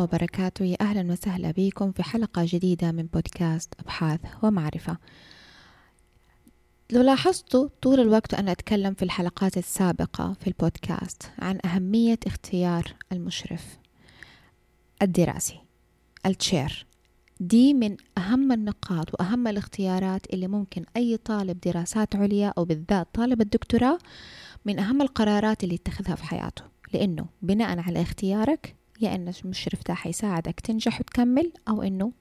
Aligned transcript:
الله 0.00 0.14
وبركاته. 0.14 0.64
يا 0.64 0.76
أهلا 0.80 1.12
وسهلا 1.12 1.50
بكم 1.50 1.92
في 1.92 2.02
حلقة 2.02 2.42
جديدة 2.48 2.92
من 2.92 3.06
بودكاست 3.06 3.74
أبحاث 3.80 4.20
ومعرفة. 4.42 4.96
لو 6.92 7.02
لاحظتوا 7.02 7.68
طول 7.82 8.00
الوقت 8.00 8.34
أنا 8.34 8.52
أتكلم 8.52 8.94
في 8.94 9.02
الحلقات 9.02 9.58
السابقة 9.58 10.32
في 10.40 10.46
البودكاست 10.46 11.22
عن 11.38 11.58
أهمية 11.64 12.18
اختيار 12.26 12.94
المشرف 13.12 13.78
الدراسي 15.02 15.60
التشير. 16.26 16.86
دي 17.40 17.74
من 17.74 17.96
أهم 18.18 18.52
النقاط 18.52 19.14
وأهم 19.14 19.48
الاختيارات 19.48 20.34
اللي 20.34 20.48
ممكن 20.48 20.84
أي 20.96 21.16
طالب 21.16 21.60
دراسات 21.60 22.16
عليا 22.16 22.52
أو 22.58 22.64
بالذات 22.64 23.08
طالب 23.14 23.40
الدكتوراه 23.40 23.98
من 24.64 24.78
أهم 24.78 25.02
القرارات 25.02 25.64
اللي 25.64 25.74
يتخذها 25.74 26.14
في 26.14 26.24
حياته. 26.24 26.62
لأنه 26.94 27.26
بناء 27.42 27.78
على 27.78 28.02
اختيارك 28.02 28.79
يا 29.00 29.14
أن 29.14 29.32
المشرف 29.44 29.80
ده 29.88 29.94
حيساعدك 29.94 30.60
تنجح 30.60 31.00
وتكمل 31.00 31.52
أو 31.68 31.82
أنه 31.82 32.12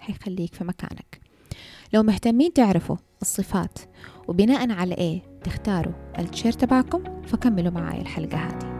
حيخليك 0.00 0.54
في 0.54 0.64
مكانك. 0.64 1.20
لو 1.92 2.02
مهتمين 2.02 2.52
تعرفوا 2.52 2.96
الصفات 3.22 3.78
وبناء 4.28 4.72
على 4.72 4.94
إيه 4.94 5.22
تختاروا 5.44 5.92
التشير 6.18 6.52
تبعكم 6.52 7.22
فكملوا 7.26 7.70
معاي 7.72 8.00
الحلقة 8.00 8.38
هذه. 8.38 8.74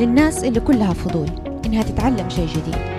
للناس 0.00 0.44
اللي 0.44 0.60
كلها 0.60 0.92
فضول 0.92 1.28
إنها 1.66 1.82
تتعلم 1.82 2.28
شيء 2.28 2.46
جديد. 2.46 2.98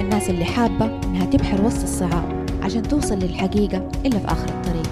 الناس 0.00 0.30
اللي 0.30 0.44
حابة 0.44 0.84
إنها 0.86 1.24
تبحر 1.24 1.64
وسط 1.64 1.82
الصعاب. 1.82 2.45
عشان 2.66 2.82
توصل 2.82 3.18
للحقيقة 3.18 3.88
إلا 4.06 4.18
في 4.18 4.26
آخر 4.26 4.48
الطريق. 4.48 4.90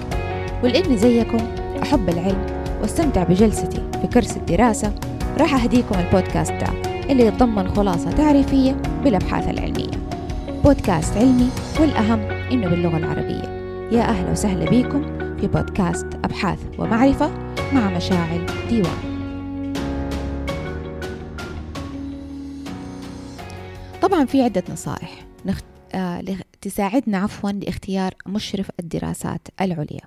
ولإني 0.63 0.97
زيكم 0.97 1.37
أحب 1.83 2.09
العلم 2.09 2.45
وأستمتع 2.81 3.23
بجلستي 3.23 3.81
في 4.01 4.07
كرسي 4.13 4.39
الدراسة 4.39 4.95
راح 5.39 5.63
أهديكم 5.63 5.95
البودكاست 5.99 6.51
ده 6.51 6.67
اللي 7.09 7.25
يتضمن 7.25 7.67
خلاصة 7.67 8.11
تعريفية 8.11 8.71
بالأبحاث 9.03 9.49
العلمية. 9.49 9.91
بودكاست 10.63 11.17
علمي 11.17 11.49
والأهم 11.79 12.19
إنه 12.51 12.67
باللغة 12.69 12.97
العربية. 12.97 13.55
يا 13.91 14.01
أهلا 14.01 14.31
وسهلا 14.31 14.65
بكم 14.65 15.01
في 15.41 15.47
بودكاست 15.47 16.07
أبحاث 16.23 16.59
ومعرفة 16.79 17.31
مع 17.73 17.89
مشاعل 17.89 18.45
ديوان. 18.69 19.15
طبعا 24.01 24.25
في 24.25 24.43
عدة 24.43 24.63
نصائح. 24.71 25.24
تساعدنا 26.65 27.17
عفوا 27.17 27.51
لاختيار 27.51 28.13
مشرف 28.27 28.71
الدراسات 28.79 29.47
العليا. 29.61 30.01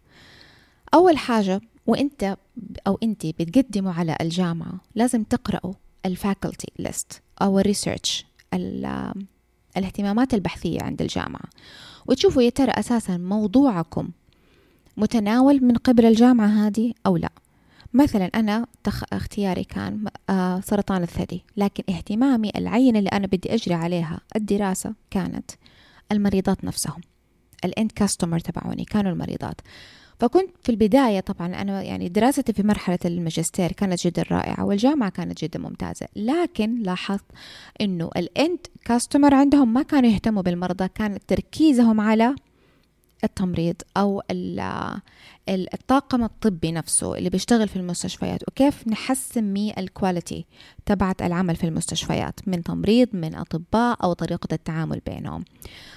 أول 0.94 1.18
حاجة 1.18 1.60
وإنت 1.86 2.36
أو 2.86 2.98
انت 3.02 3.26
بتقدموا 3.26 3.92
على 3.92 4.16
الجامعة 4.20 4.80
لازم 4.94 5.22
تقرأوا 5.22 5.72
ال 6.06 6.14
faculty 6.15 6.72
list 6.78 7.22
أو 7.42 7.58
ال 7.58 7.66
research 7.66 8.26
الاهتمامات 9.76 10.34
البحثية 10.34 10.82
عند 10.82 11.02
الجامعة. 11.02 11.44
وتشوفوا 12.06 12.42
يا 12.42 12.50
ترى 12.50 12.70
أساسا 12.70 13.16
موضوعكم 13.16 14.10
متناول 14.96 15.64
من 15.64 15.76
قبل 15.76 16.06
الجامعة 16.06 16.46
هذه 16.66 16.92
أو 17.06 17.16
لا. 17.16 17.30
مثلا 17.94 18.24
أنا 18.34 18.66
تخ... 18.84 19.04
اختياري 19.12 19.64
كان 19.64 20.04
آه 20.30 20.60
سرطان 20.60 21.02
الثدي 21.02 21.44
لكن 21.56 21.94
اهتمامي 21.94 22.50
العينة 22.56 22.98
اللي 22.98 23.10
أنا 23.10 23.26
بدي 23.26 23.54
أجري 23.54 23.74
عليها 23.74 24.20
الدراسة 24.36 24.94
كانت 25.10 25.50
المريضات 26.12 26.64
نفسهم. 26.64 27.00
الإند 27.64 27.92
كاستمر 27.92 28.38
تبعوني 28.38 28.84
كانوا 28.84 29.12
المريضات. 29.12 29.60
فكنت 30.20 30.50
في 30.62 30.68
البداية 30.68 31.20
طبعا 31.20 31.54
أنا 31.54 31.82
يعني 31.82 32.08
دراستي 32.08 32.52
في 32.52 32.62
مرحلة 32.62 32.98
الماجستير 33.04 33.72
كانت 33.72 34.06
جدا 34.06 34.24
رائعة 34.30 34.64
والجامعة 34.64 35.10
كانت 35.10 35.44
جدا 35.44 35.58
ممتازة. 35.58 36.06
لكن 36.16 36.82
لاحظت 36.82 37.24
أنه 37.80 38.10
الإند 38.16 38.58
كاستمر 38.84 39.34
عندهم 39.34 39.72
ما 39.72 39.82
كانوا 39.82 40.10
يهتموا 40.10 40.42
بالمرضى 40.42 40.88
كان 40.88 41.18
تركيزهم 41.26 42.00
على 42.00 42.34
التمريض 43.24 43.76
أو 43.96 44.22
الطاقم 45.48 46.24
الطبي 46.24 46.72
نفسه 46.72 47.18
اللي 47.18 47.30
بيشتغل 47.30 47.68
في 47.68 47.76
المستشفيات 47.76 48.48
وكيف 48.48 48.88
نحسن 48.88 49.44
من 49.44 49.78
الكواليتي 49.78 50.46
تبعت 50.86 51.22
العمل 51.22 51.56
في 51.56 51.64
المستشفيات 51.64 52.40
من 52.46 52.62
تمريض 52.62 53.08
من 53.12 53.34
أطباء 53.34 54.04
أو 54.04 54.12
طريقة 54.12 54.48
التعامل 54.52 55.00
بينهم. 55.06 55.44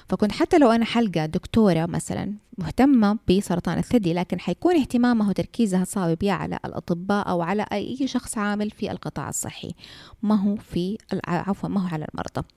فكنت 0.09 0.31
حتى 0.31 0.57
لو 0.57 0.71
أنا 0.71 0.85
حلقة 0.85 1.25
دكتورة 1.25 1.85
مثلا 1.85 2.33
مهتمة 2.57 3.17
بسرطان 3.29 3.77
الثدي 3.77 4.13
لكن 4.13 4.39
حيكون 4.39 4.75
اهتمامها 4.75 5.29
وتركيزها 5.29 5.83
صاوب 5.83 6.23
يا 6.23 6.33
على 6.33 6.59
الأطباء 6.65 7.29
أو 7.29 7.41
على 7.41 7.65
أي 7.71 8.07
شخص 8.07 8.37
عامل 8.37 8.69
في 8.69 8.91
القطاع 8.91 9.29
الصحي. 9.29 9.75
ما 10.23 10.35
هو 10.35 10.55
في 10.55 10.97
عفوا 11.27 11.69
ما 11.69 11.83
هو 11.83 11.87
على 11.87 12.07
المرضى. 12.13 12.47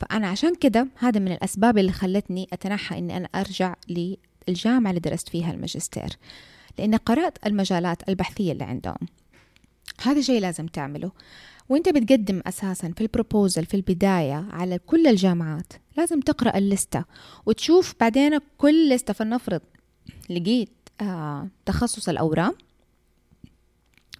فأنا 0.00 0.26
عشان 0.28 0.54
كده 0.54 0.86
هذا 0.98 1.20
من 1.20 1.32
الأسباب 1.32 1.78
اللي 1.78 1.92
خلتني 1.92 2.48
أتنحى 2.52 2.98
إني 2.98 3.16
أنا 3.16 3.28
أرجع 3.34 3.74
للجامعة 4.48 4.90
اللي 4.90 5.00
درست 5.00 5.28
فيها 5.28 5.50
الماجستير 5.52 6.08
لأني 6.78 6.96
قرأت 6.96 7.46
المجالات 7.46 8.08
البحثية 8.08 8.52
اللي 8.52 8.64
عندهم. 8.64 8.96
هذا 10.02 10.20
شيء 10.20 10.40
لازم 10.40 10.66
تعمله. 10.66 11.12
وأنت 11.68 11.88
بتقدم 11.88 12.42
أساسا 12.46 12.92
في 12.96 13.00
ال 13.00 13.07
proposal 13.07 13.66
في 13.66 13.74
البداية 13.74 14.46
على 14.50 14.78
كل 14.78 15.06
الجامعات 15.06 15.72
لازم 15.96 16.20
تقرأ 16.20 16.58
اللستة 16.58 17.04
وتشوف 17.46 17.94
بعدين 18.00 18.38
كل 18.58 18.90
لستة 18.90 19.12
فلنفرض 19.12 19.60
لقيت 20.30 20.70
آه 21.00 21.48
تخصص 21.66 22.08
الأورام 22.08 22.52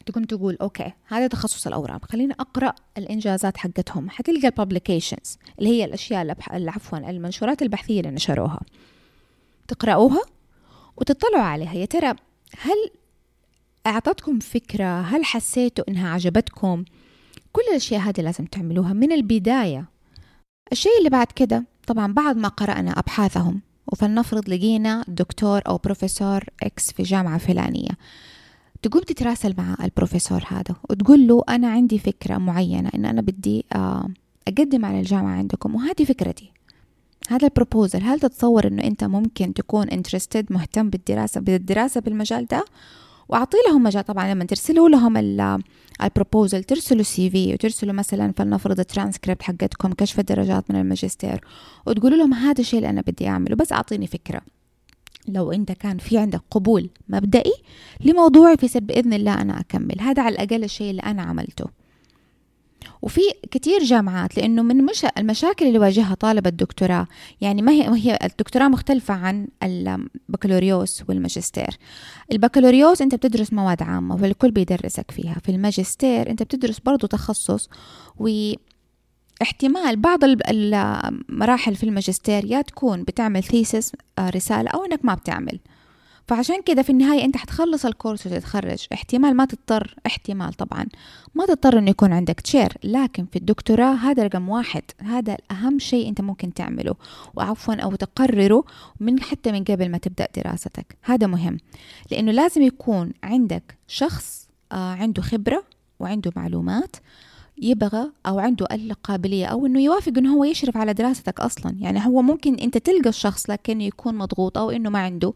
تكون 0.07 0.27
تقول 0.27 0.59
okay 0.61 0.93
هذا 1.07 1.27
تخصص 1.27 1.67
الأورام 1.67 2.01
خليني 2.03 2.33
أقرأ 2.41 2.75
الإنجازات 2.99 3.57
حقتهم 3.57 4.11
حتلقى 4.11 4.49
ال 4.49 4.56
publications 4.56 5.39
اللي 5.59 5.71
هي 5.71 5.85
الأشياء 5.85 6.37
عفوا 6.51 6.99
المنشورات 6.99 7.63
البحثية 7.63 8.01
اللي 8.01 8.11
نشروها. 8.11 8.61
تقرأوها 9.69 10.23
وتطلعوا 10.97 11.45
عليها. 11.45 11.75
يا 11.75 11.85
ترى 11.85 12.15
هل 12.59 12.91
أعطتكم 13.87 14.39
فكرة؟ 14.39 15.01
هل 15.01 15.25
حسيتوا 15.25 15.85
إنها 15.89 16.11
عجبتكم؟ 16.11 16.85
كل 17.53 17.63
الأشياء 17.71 18.01
هذه 18.01 18.21
لازم 18.21 18.45
تعملوها 18.45 18.93
من 18.93 19.13
البداية. 19.13 19.85
الشيء 20.73 20.99
اللي 20.99 21.11
بعد 21.11 21.27
كده 21.27 21.65
طبعا 21.87 22.13
بعد 22.13 22.37
ما 22.37 22.49
قرأنا 22.49 22.91
أبحاثهم 22.91 23.61
وفلنفرض 23.87 24.49
لقينا 24.49 25.05
دكتور 25.09 25.61
أو 25.67 25.77
بروفيسور 25.77 26.45
إكس 26.63 26.93
في 26.93 27.03
جامعة 27.03 27.39
فلانية. 27.39 27.91
تقوم 28.85 29.03
تتراسل 29.03 29.55
مع 29.59 29.77
البروفيسور 29.85 30.45
هذا 30.49 30.77
وتقول 30.91 31.27
له 31.27 31.43
أنا 31.49 31.69
عندي 31.69 31.99
فكرة 31.99 32.39
معينة 32.39 32.91
إن 32.95 33.05
أنا 33.05 33.21
بدي 33.23 33.65
أقدم 34.49 34.85
على 34.85 35.01
الجامعة 35.01 35.37
عندكم 35.37 35.75
وهذه 35.75 36.05
فكرتي. 36.05 36.53
هذا 37.29 37.47
ال 37.47 37.53
proposal 37.53 38.03
هل 38.03 38.21
تتصور 38.21 38.67
إنه 38.67 38.85
أنت 38.85 39.05
ممكن 39.05 39.55
تكون 39.55 39.89
interested 39.89 40.53
مهتم 40.53 40.91
بالدراسة 40.91 41.41
بالدراسة 41.41 42.01
بالمجال 42.01 42.47
ده؟ 42.47 42.65
وأعطي 43.29 43.57
لهم 43.69 43.83
مجال 43.83 44.05
طبعا 44.05 44.35
لما 44.35 44.45
ترسلوا 44.45 44.89
لهم 44.89 45.17
ال 46.03 46.10
proposal 46.10 46.65
ترسلوا 46.65 47.03
CV 47.03 47.55
وترسلوا 47.55 47.93
مثلا 47.93 48.33
فلنفرض 48.37 48.81
الترانسكريبت 48.81 49.43
حقتكم 49.43 49.93
كشف 49.93 50.21
الدرجات 50.21 50.71
من 50.71 50.77
الماجستير 50.81 51.41
وتقولوا 51.87 52.19
لهم 52.19 52.35
هذا 52.35 52.61
الشيء 52.61 52.79
اللي 52.79 52.91
أنا 52.91 53.01
بدي 53.01 53.29
أعمله 53.29 53.57
بس 53.57 53.73
أعطيني 53.73 54.07
فكرة. 54.07 54.41
لو 55.29 55.53
انت 55.53 55.73
كان 55.73 55.99
في 55.99 56.19
عندك 56.19 56.41
قبول 56.51 56.91
مبدئي 57.09 57.53
لموضوعي 58.01 58.57
في 58.57 58.81
باذن 58.81 59.13
الله 59.13 59.41
أنا 59.41 59.61
أكمل. 59.61 60.01
هذا 60.01 60.23
على 60.23 60.35
الأقل 60.35 60.65
الشيء 60.65 60.91
اللي 60.91 61.03
أنا 61.03 61.23
عملته. 61.23 61.65
وفي 63.03 63.21
كتير 63.51 63.85
جامعات 63.85 64.37
لأنه 64.37 64.63
من 64.63 64.85
مش 64.85 65.07
المشاكل 65.19 65.67
اللي 65.67 65.77
يواجهها 65.77 66.15
طالب 66.15 66.47
الدكتوراه 66.47 67.07
يعني 67.41 67.63
ما 67.63 67.73
هي 67.73 67.89
هي 67.89 68.19
الدكتوراه 68.25 68.69
مختلفة 68.69 69.15
عن 69.15 69.49
البكالوريوس 69.63 71.03
والماجستير. 71.09 71.79
البكالوريوس 72.33 73.03
أنت 73.03 73.15
بتدرس 73.15 73.53
مواد 73.53 73.83
عامة 73.83 74.15
والكل 74.15 74.51
بيدرسك 74.51 75.11
فيها. 75.11 75.37
في 75.45 75.49
الماجستير 75.49 76.31
أنت 76.31 76.43
بتدرس 76.43 76.79
برضه 76.79 77.09
تخصص 77.09 77.69
و 78.17 78.53
احتمال 79.43 79.97
بعض 79.97 80.19
المراحل 80.25 81.75
في 81.75 81.85
الماجستير 81.85 82.45
يا 82.45 82.63
تكون 82.63 83.03
بتعمل 83.03 83.43
thesis 83.43 83.93
رسالة 84.21 84.71
أو 84.71 84.85
إنك 84.85 85.05
ما 85.05 85.15
بتعمل. 85.15 85.61
فعشان 86.29 86.63
كده 86.63 86.83
في 86.83 86.91
النهاية 86.91 87.25
أنت 87.25 87.37
حتخلص 87.37 87.87
الكورس 87.87 88.27
وتتخرج. 88.27 88.87
احتمال 88.93 89.37
ما 89.37 89.45
تضطر 89.45 89.95
احتمال 90.07 90.53
طبعا. 90.53 90.87
ما 91.35 91.47
تضطر 91.47 91.79
إنه 91.79 91.91
يكون 91.91 92.13
عندك 92.13 92.41
تشير 92.41 92.73
لكن 92.85 93.27
في 93.27 93.37
الدكتوراه 93.37 93.95
هذا 93.95 94.23
رقم 94.23 94.49
واحد. 94.49 94.83
هذا 94.99 95.37
أهم 95.51 95.79
شيء 95.79 96.09
أنت 96.09 96.21
ممكن 96.21 96.55
تعمله. 96.55 96.95
وعفوا 97.35 97.75
أو 97.75 97.95
تقرره 97.95 98.65
من 99.01 99.21
حتى 99.21 99.53
من 99.53 99.65
قبل 99.65 99.91
ما 99.91 99.99
تبدأ 99.99 100.29
دراستك. 100.37 100.97
هذا 101.03 101.27
مهم. 101.27 101.59
لأنه 102.11 102.33
لازم 102.33 102.63
يكون 102.63 103.13
عندك 103.23 103.79
شخص 103.89 104.49
عنده 104.73 105.23
خبرة 105.23 105.65
وعنده 106.01 106.33
معلومات. 106.37 106.97
يبغى 107.59 108.11
أو 108.27 108.39
عنده 108.39 108.67
القابلية 108.73 109.47
أو 109.47 109.67
إنه 109.67 109.81
يوافق 109.81 110.13
إنه 110.19 110.35
هو 110.35 110.45
يشرف 110.45 110.77
على 110.77 110.93
دراستك 110.93 111.41
أصلا. 111.41 111.77
يعني 111.81 112.07
هو 112.07 112.23
ممكن 112.23 112.55
أنت 112.55 112.79
تلقى 112.79 113.09
الشخص 113.09 113.51
لكن 113.51 113.81
يكون 113.81 114.15
مضغوط 114.15 114.59
أو 114.59 114.71
إنه 114.71 114.91
ما 114.91 114.99
عنده. 114.99 115.33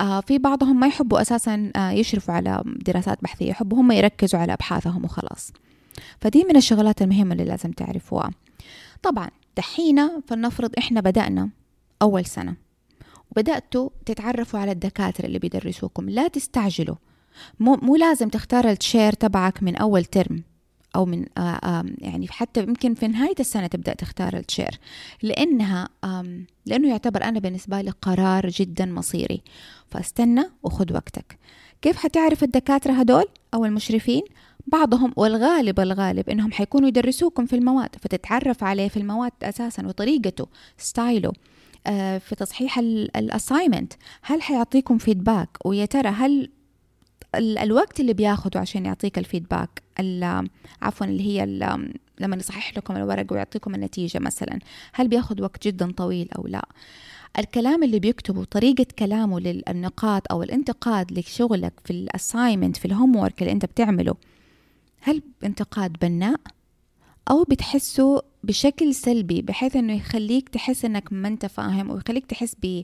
آه 0.00 0.20
في 0.20 0.38
بعضهم 0.38 0.80
ما 0.80 0.86
يحبوا 0.86 1.20
أساسا 1.20 1.72
آه 1.76 1.90
يشرفوا 1.90 2.34
على 2.34 2.62
دراسات 2.66 3.18
بحثية 3.22 3.48
يحبوا 3.48 3.80
هم 3.80 3.92
يركزوا 3.92 4.40
على 4.40 4.52
أبحاثهم 4.52 5.04
وخلاص. 5.04 5.52
فدي 6.20 6.44
من 6.44 6.56
الشغلات 6.56 7.02
المهمة 7.02 7.32
اللي 7.32 7.44
لازم 7.44 7.70
تعرفوها. 7.70 8.30
طبعا 9.02 9.30
دحين 9.56 10.20
فلنفرض 10.26 10.70
إحنا 10.78 11.00
بدأنا 11.00 11.50
أول 12.02 12.24
سنة. 12.26 12.56
وبدأتوا 13.30 13.88
تتعرفوا 14.06 14.60
على 14.60 14.72
الدكاترة 14.72 15.26
اللي 15.26 15.38
بيدرسوكم. 15.38 16.10
لا 16.10 16.28
تستعجلوا. 16.28 16.96
مو, 17.60 17.78
مو 17.82 17.96
لازم 17.96 18.28
تختار 18.28 18.70
التشير 18.70 19.12
تبعك 19.12 19.62
من 19.62 19.76
أول 19.76 20.04
ترم 20.04 20.42
أو 20.94 21.04
من 21.04 21.24
آه، 21.38 21.84
يعني 21.98 22.28
حتى 22.28 22.62
يمكن 22.62 22.94
في 22.94 23.08
نهاية 23.08 23.34
السنة 23.40 23.66
تبدأ 23.66 23.94
تختار 23.94 24.36
التشير 24.36 24.78
لأنها 25.22 25.88
لأنه 26.66 26.88
يعتبر 26.88 27.24
أنا 27.24 27.40
بالنسبة 27.40 27.80
لي 27.80 27.90
قرار 27.90 28.48
جدا 28.48 28.86
مصيري. 28.86 29.42
فاستنى 29.88 30.44
وخذ 30.62 30.92
وقتك. 30.92 31.38
كيف 31.82 31.96
حتعرف 31.96 32.44
الدكاترة 32.44 32.92
هدول 32.92 33.24
أو 33.54 33.64
المشرفين؟ 33.64 34.22
بعضهم 34.66 35.12
والغالب 35.16 35.80
الغالب 35.80 36.30
إنهم 36.30 36.52
حيكونوا 36.52 36.88
يدرسوكم 36.88 37.46
في 37.46 37.56
المواد 37.56 37.96
فتتعرف 38.00 38.64
عليه 38.64 38.88
في 38.88 38.96
المواد 38.96 39.32
أساسا 39.42 39.86
وطريقته 39.86 40.46
style 40.78 41.23
ـه 41.23 41.32
آه، 41.86 42.18
في 42.18 42.34
تصحيح 42.34 42.78
ال 42.78 42.88
assignment 42.88 43.92
هل 44.22 44.42
حيعطيكم 44.42 44.98
feedback 44.98 45.48
ويا 45.64 45.84
ترى 45.86 46.08
هل 46.08 46.50
الوقت 47.34 48.00
اللي 48.00 48.12
بياخده 48.12 48.60
عشان 48.60 48.86
يعطيك 48.86 49.18
ال 49.18 49.25
feedback 49.25 49.82
عفوا 50.82 51.06
اللي 51.06 51.22
هي 51.22 51.46
لما 52.20 52.36
يصحح 52.36 52.76
لكم 52.76 52.96
الورق 52.96 53.32
ويعطيكم 53.32 53.74
النتيجة 53.74 54.18
مثلا 54.18 54.58
هل 54.92 55.08
بياخد 55.08 55.40
وقت 55.40 55.66
جدا 55.66 55.92
طويل 55.92 56.28
أو 56.32 56.46
لا؟ 56.46 56.68
الكلام 57.38 57.82
اللي 57.82 57.98
بيكتبه 57.98 58.44
طريقة 58.44 58.86
كلامه 58.98 59.40
للنقاط 59.40 60.22
أو 60.30 60.42
الانتقاد 60.42 61.18
لشغلك 61.18 61.72
في 61.84 61.90
ال 61.90 61.98
assignment 61.98 62.76
في 62.76 62.84
ال 62.84 63.16
homework 63.16 63.42
اللي 63.42 63.52
أنت 63.52 63.64
بتعمله 63.64 64.14
هل 65.00 65.22
انتقاد 65.44 65.96
بناء؟ 66.02 66.40
أو 67.30 67.44
بتحسه 67.44 68.22
بشكل 68.44 68.94
سلبي 68.94 69.42
بحيث 69.42 69.76
إنه 69.76 69.92
يخليك 69.96 70.48
تحس 70.48 70.84
إنك 70.84 71.12
ما 71.12 71.28
أنت 71.28 71.46
فاهم 71.46 71.90
ويخليك 71.90 72.26
تحس 72.26 72.56
ب 72.62 72.82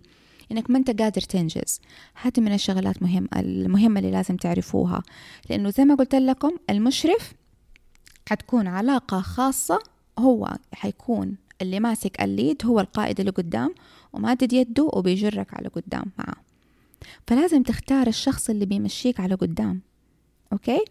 إنك 0.53 0.71
ما 0.71 0.79
أنت 0.79 1.03
قادر 1.03 1.21
تنجز. 1.21 1.81
هذه 2.23 2.41
من 2.41 2.55
الشغلات 2.55 3.03
مهم 3.03 3.29
المهمة 3.37 4.01
اللي 4.01 4.11
لازم 4.11 4.37
تعرفوها. 4.37 5.03
لأنه 5.51 5.71
زي 5.71 5.85
ما 5.85 5.95
قلت 5.95 6.15
لكم 6.15 6.53
المشرف 6.71 7.33
حتكون 8.29 8.67
علاقة 8.67 9.21
خاصة 9.21 9.79
هو 10.19 10.57
حيكون 10.73 11.37
اللي 11.63 11.81
ماسك 11.81 12.23
ال 12.23 12.31
lead 12.31 12.67
هو 12.67 12.81
القائد 12.81 13.21
اللي 13.21 13.33
قدام 13.33 13.75
ومادد 14.13 14.53
يده 14.53 14.91
وبيجرك 14.93 15.55
على 15.55 15.69
قدام 15.69 16.05
معه 16.19 16.35
فلازم 17.27 17.63
تختار 17.63 18.07
الشخص 18.07 18.51
اللي 18.51 18.67
بيمشيك 18.67 19.21
على 19.21 19.35
قدام. 19.35 19.81
okay؟ 20.53 20.85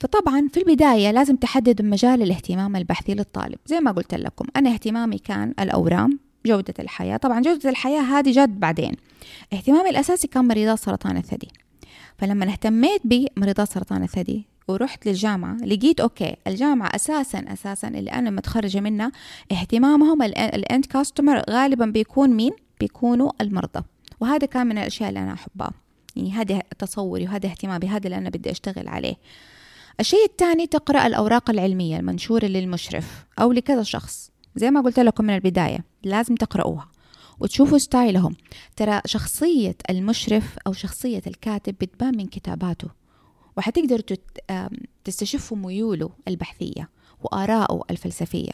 فطبعا 0.00 0.48
في 0.52 0.60
البداية 0.60 1.10
لازم 1.10 1.36
تحدد 1.36 1.82
مجال 1.82 2.22
الاهتمام 2.22 2.76
البحثي 2.76 3.14
للطالب. 3.14 3.58
زي 3.66 3.80
ما 3.80 3.90
قلت 3.90 4.14
لكم 4.14 4.44
أنا 4.56 4.72
اهتمامي 4.72 5.18
كان 5.18 5.54
الأورام. 5.60 6.18
جودة 6.46 6.74
الحياة. 6.78 7.16
طبعا 7.16 7.40
جودة 7.40 7.70
الحياة 7.70 8.00
هذه 8.00 8.30
جت 8.30 8.48
بعدين. 8.48 8.96
اهتمامي 9.52 9.90
الأساسي 9.90 10.28
كان 10.28 10.44
مريضات 10.44 10.78
سرطان 10.78 11.16
الثدي. 11.16 11.48
فلما 12.18 12.52
اهتميت 12.52 13.02
بمريضات 13.04 13.68
سرطان 13.68 14.02
الثدي 14.02 14.46
ورحت 14.68 15.06
للجامعة 15.06 15.56
لقيت 15.56 16.00
okay 16.00 16.36
الجامعة 16.46 16.90
أساسا 16.94 17.44
أساسا 17.48 17.88
اللي 17.88 18.10
أنا 18.10 18.30
متخرجة 18.30 18.80
منها 18.80 19.12
اهتمامهم 19.52 20.22
الأند 20.22 20.86
كاستمر 20.86 21.42
غالبا 21.50 21.86
بيكون 21.86 22.30
مين؟ 22.30 22.52
بيكونوا 22.80 23.30
المرضى. 23.40 23.84
وهذا 24.20 24.46
كان 24.46 24.66
من 24.66 24.78
الأشياء 24.78 25.08
اللي 25.08 25.20
أنا 25.20 25.32
أحبها. 25.32 25.72
يعني 26.16 26.32
هذا 26.32 26.62
تصوري 26.78 27.24
وهذا 27.24 27.46
اهتمامي 27.46 27.88
هذا 27.88 28.04
اللي 28.04 28.18
أنا 28.18 28.30
بدي 28.30 28.50
أشتغل 28.50 28.88
عليه. 28.88 29.14
الشيء 30.00 30.24
الثاني 30.24 30.66
تقرأ 30.66 31.06
الأوراق 31.06 31.50
العلمية 31.50 31.96
المنشورة 31.96 32.44
للمشرف 32.44 33.26
أو 33.40 33.52
لكذا 33.52 33.82
شخص. 33.82 34.31
زي 34.56 34.70
ما 34.70 34.80
قلت 34.80 35.00
لكم 35.00 35.24
من 35.24 35.34
البداية 35.34 35.84
لازم 36.02 36.34
تقرأوها 36.34 36.88
وتشوفوا 37.40 37.78
ستايلهم. 37.78 38.36
ترى 38.76 39.00
شخصية 39.06 39.76
المشرف 39.90 40.56
أو 40.66 40.72
شخصية 40.72 41.22
الكاتب 41.26 41.74
بتبان 41.80 42.16
من 42.16 42.26
كتاباته 42.26 42.88
وحتقدروا 43.56 44.00
تستشفوا 45.04 45.56
ميوله 45.56 46.10
البحثية 46.28 46.88
وآراءه 47.22 47.84
الفلسفية 47.90 48.52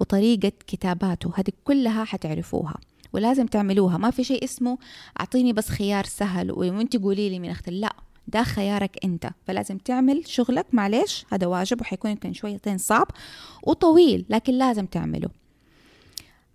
وطريقة 0.00 0.52
كتاباته. 0.66 1.32
هذه 1.34 1.52
كلها 1.64 2.04
حتعرفوها 2.04 2.74
ولازم 3.12 3.46
تعملوها. 3.46 3.98
ما 3.98 4.10
في 4.10 4.24
شيء 4.24 4.44
اسمه 4.44 4.78
أعطيني 5.20 5.52
بس 5.52 5.68
خيار 5.68 6.04
سهل 6.04 6.52
وأنت 6.52 6.96
قولي 6.96 7.30
لي 7.30 7.38
من 7.38 7.50
اختل 7.50 7.80
لا 7.80 7.92
ده 8.28 8.42
خيارك 8.42 8.98
انت. 9.04 9.30
فلازم 9.46 9.78
تعمل 9.78 10.22
شغلك. 10.26 10.66
معلش 10.72 11.26
هذا 11.32 11.46
واجب 11.46 11.80
وحيكون 11.80 12.10
يمكن 12.10 12.32
شويتين 12.32 12.78
صعب 12.78 13.06
وطويل 13.62 14.26
لكن 14.28 14.52
لازم 14.52 14.86
تعمله. 14.86 15.28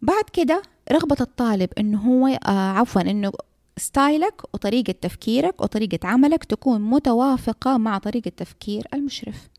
بعد 0.02 0.24
كده 0.34 0.62
رغبة 0.92 1.18
الطالب 1.22 1.70
إنه 1.78 2.00
هو 2.00 2.28
آه 2.28 2.50
عفوا 2.50 3.02
إنه 3.02 3.32
ستايلك 3.78 4.42
وطريقة 4.54 4.92
تفكيرك 5.02 5.62
وطريقة 5.62 6.08
عملك 6.08 6.44
تكون 6.44 6.82
متوافقة 6.82 7.78
مع 7.78 7.98
طريقة 7.98 8.32
تفكير 8.38 8.88
المشرف. 8.94 9.50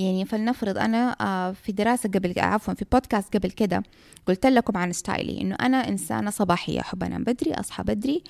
يعني 0.00 0.24
فلنفرض 0.24 0.78
أنا 0.78 1.16
آه، 1.20 1.52
في 1.52 1.72
دراسة 1.72 2.08
قبل 2.08 2.34
عفوا 2.36 2.74
في 2.74 2.84
بودكاست 2.92 3.36
قبل 3.36 3.50
كده 3.50 3.82
قلت 4.26 4.46
لكم 4.46 4.76
عن 4.76 4.92
ستايلي 4.92 5.40
إنه 5.40 5.54
أنا 5.54 5.88
إنسانة 5.88 6.30
صباحية 6.30 6.80
أحب 6.80 7.02
أنام 7.02 7.24
بدري 7.24 7.54
أصحى 7.54 7.82
بدري 7.82 8.22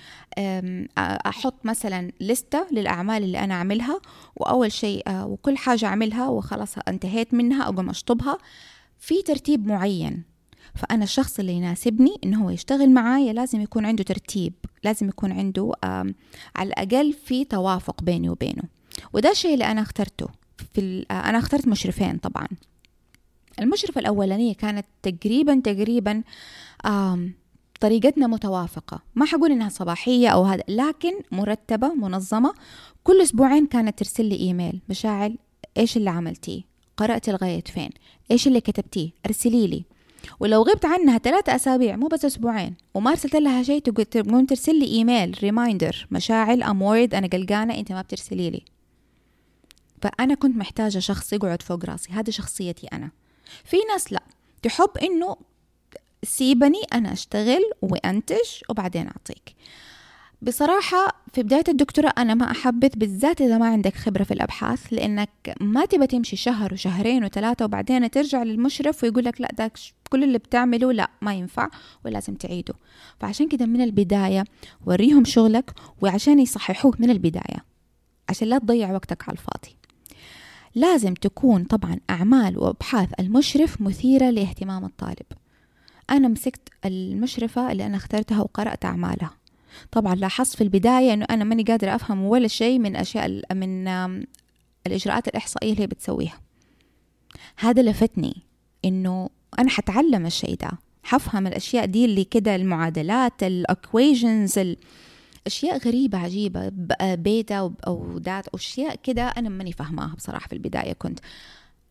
أحط 0.98 1.54
مثلا 1.64 2.12
لستة 2.20 2.66
للأعمال 2.72 3.22
اللي 3.22 3.38
أنا 3.38 3.54
أعملها 3.54 4.00
وأول 4.36 4.72
شيء 4.72 5.08
آه، 5.08 5.26
وكل 5.26 5.56
حاجة 5.56 5.86
أعملها 5.86 6.28
وخلاص 6.28 6.74
انتهيت 6.88 7.34
منها 7.34 7.68
أقوم 7.68 7.90
أشطبها 7.90 8.38
في 8.98 9.22
ترتيب 9.22 9.66
معين. 9.66 10.30
فأنا 10.74 11.04
الشخص 11.04 11.38
اللي 11.38 11.52
يناسبني 11.52 12.16
إنه 12.24 12.44
هو 12.44 12.50
يشتغل 12.50 12.90
معايا 12.90 13.32
لازم 13.32 13.60
يكون 13.60 13.86
عنده 13.86 14.04
ترتيب 14.04 14.52
لازم 14.84 15.08
يكون 15.08 15.32
عنده 15.32 15.72
على 16.56 16.68
الأقل 16.68 17.12
في 17.12 17.44
توافق 17.44 18.02
بيني 18.02 18.28
وبينه. 18.28 18.62
وده 19.12 19.30
الشيء 19.30 19.54
اللي 19.54 19.64
أنا 19.64 19.82
اخترته. 19.82 20.39
في 20.74 21.06
أنا 21.10 21.38
اخترت 21.38 21.68
مشرفين 21.68 22.16
طبعا. 22.16 22.46
المشرفة 23.60 24.00
الأولانية 24.00 24.54
كانت 24.54 24.86
تقريبا 25.02 25.60
تقريبا 25.64 26.22
طريقتنا 27.80 28.26
متوافقة. 28.26 29.02
ما 29.14 29.26
حقول 29.26 29.50
إنها 29.50 29.68
صباحية 29.68 30.28
أو 30.28 30.44
هذا 30.44 30.62
لكن 30.68 31.12
مرتبة 31.32 31.94
منظمة. 31.94 32.54
كل 33.04 33.22
أسبوعين 33.22 33.66
كانت 33.66 33.98
ترسل 33.98 34.24
لي 34.24 34.36
إيميل. 34.36 34.80
مشاعل 34.88 35.38
إيش 35.76 35.96
اللي 35.96 36.10
عملتيه؟ 36.10 36.62
قرأت 36.96 37.30
لغاية 37.30 37.64
فين؟ 37.64 37.90
إيش 38.30 38.46
اللي 38.46 38.60
كتبتيه؟ 38.60 39.10
ارسلي 39.26 39.66
لي. 39.66 39.84
ولو 40.40 40.62
غبت 40.62 40.84
عنها 40.84 41.18
ثلاثة 41.18 41.56
أسابيع 41.56 41.96
مو 41.96 42.06
بس 42.06 42.24
أسبوعين. 42.24 42.74
وما 42.94 43.10
أرسلت 43.10 43.36
لها 43.36 43.62
شيء 43.62 43.80
تقوم 43.80 44.46
ترسل 44.46 44.78
لي 44.78 44.86
إيميل. 44.86 45.38
reminder 45.42 46.06
مشاعل 46.10 46.62
أم 46.62 46.82
أنا 46.82 47.26
قلقانة 47.26 47.78
أنت 47.78 47.92
ما 47.92 48.02
بترسلي 48.02 48.50
لي. 48.50 48.62
فأنا 50.02 50.34
كنت 50.34 50.56
محتاجة 50.56 50.98
شخص 50.98 51.32
يقعد 51.32 51.62
فوق 51.62 51.84
راسي. 51.84 52.12
هذه 52.12 52.30
شخصيتي 52.30 52.86
أنا. 52.86 53.10
في 53.64 53.76
ناس 53.88 54.12
لا. 54.12 54.22
تحب 54.62 54.90
إنه 55.02 55.36
سيبني 56.22 56.82
أنا 56.92 57.12
أشتغل 57.12 57.62
وأنتج 57.82 58.48
وبعدين 58.68 59.06
أعطيك. 59.06 59.54
بصراحة 60.42 61.08
في 61.32 61.42
بداية 61.42 61.64
الدكتوراه 61.68 62.12
أنا 62.18 62.34
ما 62.34 62.50
أحبذ 62.50 62.88
بالذات 62.96 63.40
إذا 63.40 63.58
ما 63.58 63.66
عندك 63.66 63.94
خبرة 63.94 64.24
في 64.24 64.34
الأبحاث 64.34 64.92
لأنك 64.92 65.30
ما 65.60 65.84
تبى 65.84 66.06
تمشي 66.06 66.36
شهر 66.36 66.74
وشهرين 66.74 67.24
وثلاثة 67.24 67.64
وبعدين 67.64 68.10
ترجع 68.10 68.42
للمشرف 68.42 69.04
ويقول 69.04 69.24
لك 69.24 69.40
لا 69.40 69.48
ده 69.58 69.72
كل 70.10 70.24
اللي 70.24 70.38
بتعمله 70.38 70.92
لا 70.92 71.10
ما 71.22 71.34
ينفع 71.34 71.68
ولازم 72.04 72.34
تعيده. 72.34 72.74
فعشان 73.20 73.48
كده 73.48 73.66
من 73.66 73.80
البداية 73.80 74.44
وريهم 74.86 75.24
شغلك 75.24 75.70
وعشان 76.02 76.38
يصححوه 76.38 76.94
من 76.98 77.10
البداية. 77.10 77.64
عشان 78.28 78.48
لا 78.48 78.58
تضيع 78.58 78.92
وقتك 78.92 79.22
على 79.28 79.38
الفاضي. 79.38 79.76
لازم 80.74 81.14
تكون 81.14 81.64
طبعا 81.64 82.00
أعمال 82.10 82.58
وأبحاث 82.58 83.08
المشرف 83.20 83.80
مثيرة 83.80 84.30
لاهتمام 84.30 84.84
الطالب. 84.84 85.26
أنا 86.10 86.28
مسكت 86.28 86.68
المشرفة 86.84 87.72
اللي 87.72 87.86
أنا 87.86 87.96
اخترتها 87.96 88.40
وقرأت 88.42 88.84
أعمالها. 88.84 89.30
طبعا 89.92 90.14
لاحظت 90.14 90.56
في 90.56 90.60
البداية 90.64 91.12
أنه 91.12 91.26
أنا 91.30 91.44
ماني 91.44 91.62
قادرة 91.62 91.94
أفهم 91.94 92.22
ولا 92.24 92.48
شيء 92.48 92.78
من 92.78 92.96
أشياء 92.96 93.54
من 93.54 93.88
الإجراءات 94.86 95.28
الإحصائية 95.28 95.72
اللي 95.72 95.82
هي 95.82 95.86
بتسويها. 95.86 96.40
هذا 97.56 97.82
لفتني 97.82 98.36
أنه 98.84 99.30
أنا 99.58 99.70
حتعلم 99.70 100.26
الشيء 100.26 100.54
ده 100.54 100.70
حفهم 101.02 101.46
الأشياء 101.46 101.86
دي 101.86 102.04
اللي 102.04 102.24
كده 102.24 102.56
المعادلات 102.56 103.42
الأكويجنز 103.42 104.58
أشياء 105.46 105.78
غريبة 105.78 106.18
عجيبة 106.18 106.68
بيتا 107.14 107.72
أو 107.86 108.18
دات 108.18 108.48
أشياء 108.48 108.96
كده 109.02 109.22
أنا 109.22 109.48
ماني 109.48 109.72
فاهماها 109.72 110.14
بصراحة 110.14 110.48
في 110.48 110.52
البداية. 110.52 110.92
كنت 110.92 111.18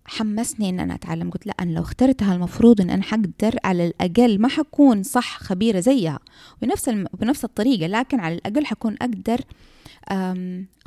حمسني 0.06 0.70
إن 0.70 0.80
أنا 0.80 0.96
أتعلم. 0.96 1.30
قلت 1.30 1.48
لا 1.48 1.54
أنا 1.60 1.72
لو 1.72 1.82
اخترتها 1.82 2.36
المفروض 2.36 2.82
إن 2.82 2.90
أنا 2.90 3.04
حقدر 3.04 3.60
على 3.64 3.88
الأقل 3.88 4.42
ما 4.42 4.48
حكون 4.48 5.04
صح 5.04 5.38
خبيرة 5.40 5.80
زيها. 5.80 6.20
بنفس 6.62 6.90
الم... 6.90 7.08
بنفس 7.14 7.46
الطريقة 7.46 7.88
لكن 7.88 8.20
على 8.20 8.36
الأقل 8.36 8.66
حكون 8.66 8.96
أقدر 9.02 9.42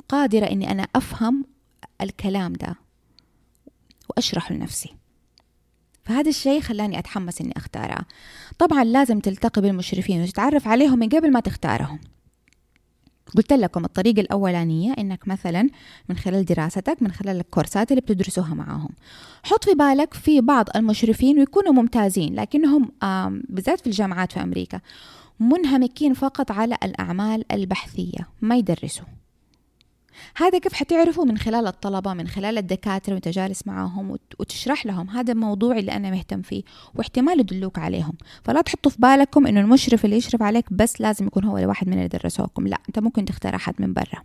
قادرة 0.09 0.47
إني 0.47 0.71
أنا 0.71 0.87
أفهم 0.97 1.45
الكلام 2.01 2.53
ده 2.53 2.75
وأشرحه 4.11 4.55
لنفسي. 4.55 4.95
فهذا 6.05 6.29
الشيء 6.29 6.61
خلاني 6.61 6.99
أتحمس 6.99 7.41
إني 7.41 7.53
أختارها 7.57 8.05
طبعا 8.59 8.85
لازم 8.85 9.21
تلتقي 9.21 9.63
بالمشرفين 9.63 10.23
وتتعرف 10.23 10.69
عليهم 10.69 10.99
من 10.99 11.09
قبل 11.09 11.33
ما 11.33 11.41
تختارهم. 11.41 12.01
قلت 13.37 13.53
لكم 13.53 13.85
الطريقة 13.85 14.21
الأولانية 14.21 14.93
إنك 14.99 15.29
مثلا 15.29 15.69
من 16.09 16.17
خلال 16.17 16.45
دراستك 16.45 16.97
من 17.03 17.13
خلال 17.13 17.37
الكورسات 17.37 17.91
اللي 17.91 18.01
بتدرسوها 18.01 18.55
معاهم 18.55 18.91
حط 19.43 19.65
في 19.65 19.75
بالك 19.75 20.15
في 20.15 20.41
بعض 20.41 20.69
المشرفين 20.77 21.39
ويكونوا 21.39 21.73
ممتازين 21.73 22.35
لكنهم 22.35 22.91
بالذات 23.49 23.81
في 23.81 23.87
الجامعات 23.87 24.33
في 24.33 24.43
أمريكا 24.43 24.81
منهمكين 25.41 26.15
فقط 26.15 26.51
على 26.51 26.77
الأعمال 26.83 27.53
البحثية 27.53 28.29
ما 28.41 28.57
يدرسوا. 28.57 29.05
هذا 30.37 30.59
كيف 30.59 30.73
حتعرفوا 30.73 31.25
من 31.25 31.39
خلال 31.39 31.67
الطلبة 31.67 32.15
من 32.15 32.29
خلال 32.29 32.59
الدكاترة 32.59 33.13
وانت 33.13 33.29
جالس 33.29 33.67
معاهم 33.67 34.19
وتشرح 34.39 34.87
لهم 34.87 35.11
هذا 35.11 35.33
الموضوع 35.33 35.79
اللي 35.79 35.93
أنا 35.93 36.11
مهتم 36.11 36.43
فيه 36.43 36.63
واحتمال 36.95 37.41
يدلوك 37.41 37.79
عليهم. 37.79 38.15
فلا 38.45 38.61
تحطوا 38.61 38.91
في 38.91 38.97
بالكم 38.99 39.47
إنه 39.47 39.61
المشرف 39.61 40.05
اللي 40.05 40.17
يشرف 40.17 40.43
عليك 40.43 40.73
بس 40.73 41.01
لازم 41.01 41.27
يكون 41.27 41.45
هو 41.45 41.69
واحد 41.69 41.89
من 41.89 41.93
اللي 41.93 42.09
درسوكم 42.09 42.67
لا 42.67 42.79
أنت 42.89 42.99
ممكن 42.99 43.25
تختار 43.25 43.55
أحد 43.55 43.75
من 43.79 43.93
برا. 43.93 44.23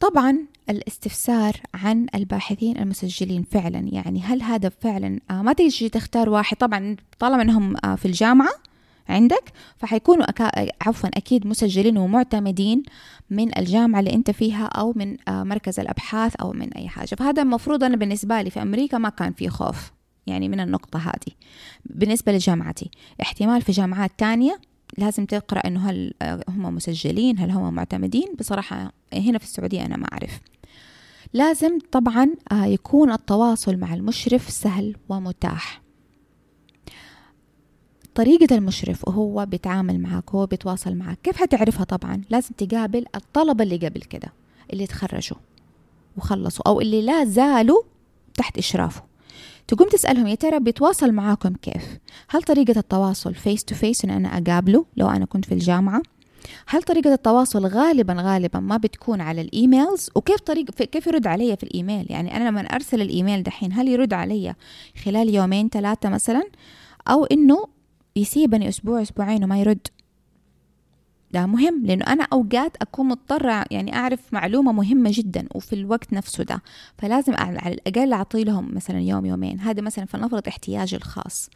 طبعا 0.00 0.38
الاستفسار 0.70 1.60
عن 1.74 2.06
الباحثين 2.14 2.78
المسجلين 2.78 3.42
فعلا 3.42 3.88
يعني 3.92 4.22
هل 4.22 4.42
هذا 4.42 4.68
فعلا 4.68 5.20
آه، 5.30 5.42
ما 5.42 5.52
تيجي 5.52 5.88
تختار 5.88 6.28
واحد. 6.28 6.56
طبعا 6.56 6.96
طالما 7.18 7.42
إنهم 7.42 7.76
آه، 7.84 7.94
في 7.94 8.06
الجامعة 8.06 8.52
عندك 9.08 9.52
فحيكونوا 9.76 10.30
أكا... 10.30 10.68
عفوا 10.86 11.08
أكيد 11.08 11.46
مسجلين 11.46 11.98
ومعتمدين 11.98 12.82
من 13.30 13.58
الجامعة 13.58 14.00
اللي 14.00 14.12
أنت 14.12 14.30
فيها 14.30 14.66
أو 14.66 14.92
من 14.96 15.16
آه، 15.28 15.42
مركز 15.42 15.80
الأبحاث 15.80 16.36
أو 16.36 16.52
من 16.52 16.72
أي 16.72 16.88
حاجة. 16.88 17.14
فهذا 17.14 17.42
المفروض 17.42 17.84
أنا 17.84 17.96
بالنسبة 17.96 18.42
لي 18.42 18.50
في 18.50 18.62
أمريكا 18.62 18.98
ما 18.98 19.08
كان 19.08 19.32
في 19.32 19.48
خوف 19.48 19.92
يعني 20.26 20.48
من 20.48 20.60
النقطة 20.60 20.98
هذه. 20.98 21.34
بالنسبة 21.84 22.32
لجامعتي 22.32 22.90
احتمال 23.22 23.62
في 23.62 23.72
جامعات 23.72 24.10
تانية 24.18 24.60
لازم 24.98 25.24
تقرأ 25.24 25.66
إنه 25.66 25.90
هل 25.90 26.14
آه، 26.22 26.44
هم 26.48 26.74
مسجلين 26.74 27.38
هل 27.38 27.50
هم 27.50 27.74
معتمدين؟ 27.74 28.34
بصراحة 28.38 28.92
هنا 29.12 29.38
في 29.38 29.44
السعودية 29.44 29.86
أنا 29.86 29.96
ما 29.96 30.06
أعرف. 30.12 30.40
لازم 31.32 31.78
طبعا 31.92 32.30
آه، 32.52 32.64
يكون 32.64 33.12
التواصل 33.12 33.76
مع 33.76 33.94
المشرف 33.94 34.50
سهل 34.50 34.96
ومتاح. 35.08 35.83
طريقة 38.14 38.56
المشرف 38.56 39.08
وهو 39.08 39.46
بيتعامل 39.46 40.00
معك 40.00 40.34
وهو 40.34 40.46
بيتواصل 40.46 40.94
معك. 40.94 41.18
كيف 41.22 41.36
حتعرفها 41.36 41.84
طبعا؟ 41.84 42.22
لازم 42.30 42.50
تقابل 42.58 43.04
الطلبة 43.14 43.64
اللي 43.64 43.76
قبل 43.76 44.00
كده 44.00 44.32
اللي 44.72 44.86
تخرجوا 44.86 45.38
وخلصوا 46.16 46.68
أو 46.68 46.80
اللي 46.80 47.02
لا 47.02 47.24
زالوا 47.24 47.82
تحت 48.34 48.58
إشرافه. 48.58 49.02
تقوم 49.68 49.88
تسألهم 49.88 50.26
يا 50.26 50.34
ترى 50.34 50.60
بيتواصل 50.60 51.12
معاكم 51.12 51.54
كيف؟ 51.62 51.98
هل 52.28 52.42
طريقة 52.42 52.78
التواصل 52.78 53.34
face 53.34 53.64
to 53.64 53.74
face 53.74 54.04
إن 54.04 54.10
أنا 54.10 54.28
أقابله 54.28 54.84
لو 54.96 55.08
أنا 55.08 55.24
كنت 55.24 55.44
في 55.44 55.54
الجامعة؟ 55.54 56.02
هل 56.66 56.82
طريقة 56.82 57.12
التواصل 57.12 57.66
غالبا 57.66 58.16
غالبا 58.18 58.60
ما 58.60 58.76
بتكون 58.76 59.20
على 59.20 59.40
ال 59.40 59.49
emails؟ 59.49 60.10
وكيف 60.14 60.40
طريقة 60.40 60.84
كيف 60.84 61.06
يرد 61.06 61.26
علي 61.26 61.56
في 61.56 61.62
الإيميل؟ 61.62 62.06
يعني 62.10 62.36
أنا 62.36 62.48
لما 62.48 62.60
أرسل 62.60 63.02
الإيميل 63.02 63.42
دحين 63.42 63.72
هل 63.72 63.88
يرد 63.88 64.12
علي 64.12 64.54
خلال 65.04 65.34
يومين 65.34 65.68
ثلاثة 65.68 66.08
مثلا؟ 66.08 66.42
أو 67.08 67.24
إنه 67.24 67.64
يسيبني 68.16 68.68
أسبوع 68.68 69.02
أسبوعين 69.02 69.44
وما 69.44 69.60
يرد. 69.60 69.88
ده 71.30 71.46
مهم 71.46 71.86
لأنه 71.86 72.04
أنا 72.06 72.26
أوقات 72.32 72.76
أكون 72.82 73.08
مضطرة 73.08 73.64
يعني 73.70 73.96
أعرف 73.96 74.32
معلومة 74.32 74.72
مهمة 74.72 75.10
جدا 75.12 75.46
وفي 75.54 75.72
الوقت 75.72 76.12
نفسه 76.12 76.44
ده. 76.44 76.62
فلازم 76.98 77.34
على 77.34 77.72
الأقل 77.72 78.12
أعطي 78.12 78.44
لهم 78.44 78.74
مثلا 78.74 79.00
يوم 79.00 79.26
يومين. 79.26 79.60
هذا 79.60 79.82
مثلا 79.82 80.04
فلنفرض 80.04 80.48
احتياجي 80.48 80.96
الخاص. 80.96 81.50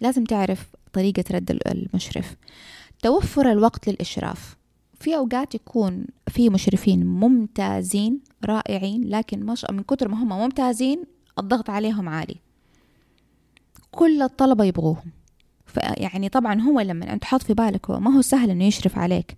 لازم 0.00 0.24
تعرف 0.24 0.66
طريقة 0.92 1.24
رد 1.30 1.60
المشرف. 1.66 2.36
توفر 3.02 3.50
الوقت 3.50 3.88
للإشراف. 3.88 4.56
في 5.00 5.16
أوقات 5.16 5.54
يكون 5.54 6.06
في 6.28 6.50
مشرفين 6.50 7.06
ممتازين 7.06 8.20
رائعين 8.44 9.04
لكن 9.04 9.46
مش 9.46 9.66
من 9.70 9.82
كتر 9.82 10.08
ما 10.08 10.22
هم 10.22 10.28
ممتازين 10.28 11.04
الضغط 11.38 11.70
عليهم 11.70 12.08
عالي. 12.08 12.36
كل 13.90 14.22
الطلبة 14.22 14.64
يبغوهم. 14.64 15.21
يعني 15.76 16.28
طبعا 16.28 16.60
هو 16.60 16.80
لما 16.80 17.12
أنت 17.12 17.22
تحط 17.22 17.42
في 17.42 17.54
بالك 17.54 17.90
هو 17.90 18.00
ما 18.00 18.16
هو 18.16 18.20
سهل 18.20 18.50
إنه 18.50 18.64
يشرف 18.64 18.98
عليك. 18.98 19.36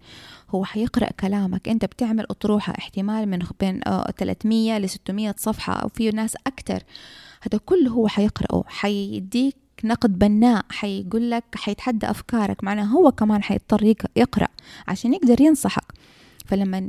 هو 0.51 0.65
حيقرأ 0.65 1.11
كلامك. 1.13 1.69
أنت 1.69 1.85
بتعمل 1.85 2.27
أطروحة 2.31 2.75
احتمال 2.79 3.29
من 3.29 3.39
بين 3.61 3.81
300 4.19 4.79
ل 4.79 4.89
600 4.89 5.35
صفحة 5.39 5.73
أو 5.73 5.89
في 5.89 6.11
ناس 6.11 6.37
أكتر. 6.47 6.83
هذا 7.43 7.59
كله 7.67 7.91
هو 7.91 8.09
حيقرأه. 8.09 8.65
حيديك 8.67 9.57
نقد 9.85 10.19
بناء. 10.19 10.65
حيقول 10.71 11.31
لك 11.31 11.45
حيتحدى 11.55 12.11
أفكارك. 12.11 12.65
معناه 12.65 12.85
هو 12.85 13.13
كمان 13.13 13.43
حيضطر 13.43 13.95
يقرأ 14.17 14.49
عشان 14.89 15.15
يقدر 15.15 15.41
ينصحك. 15.41 15.93
فلما 16.47 16.89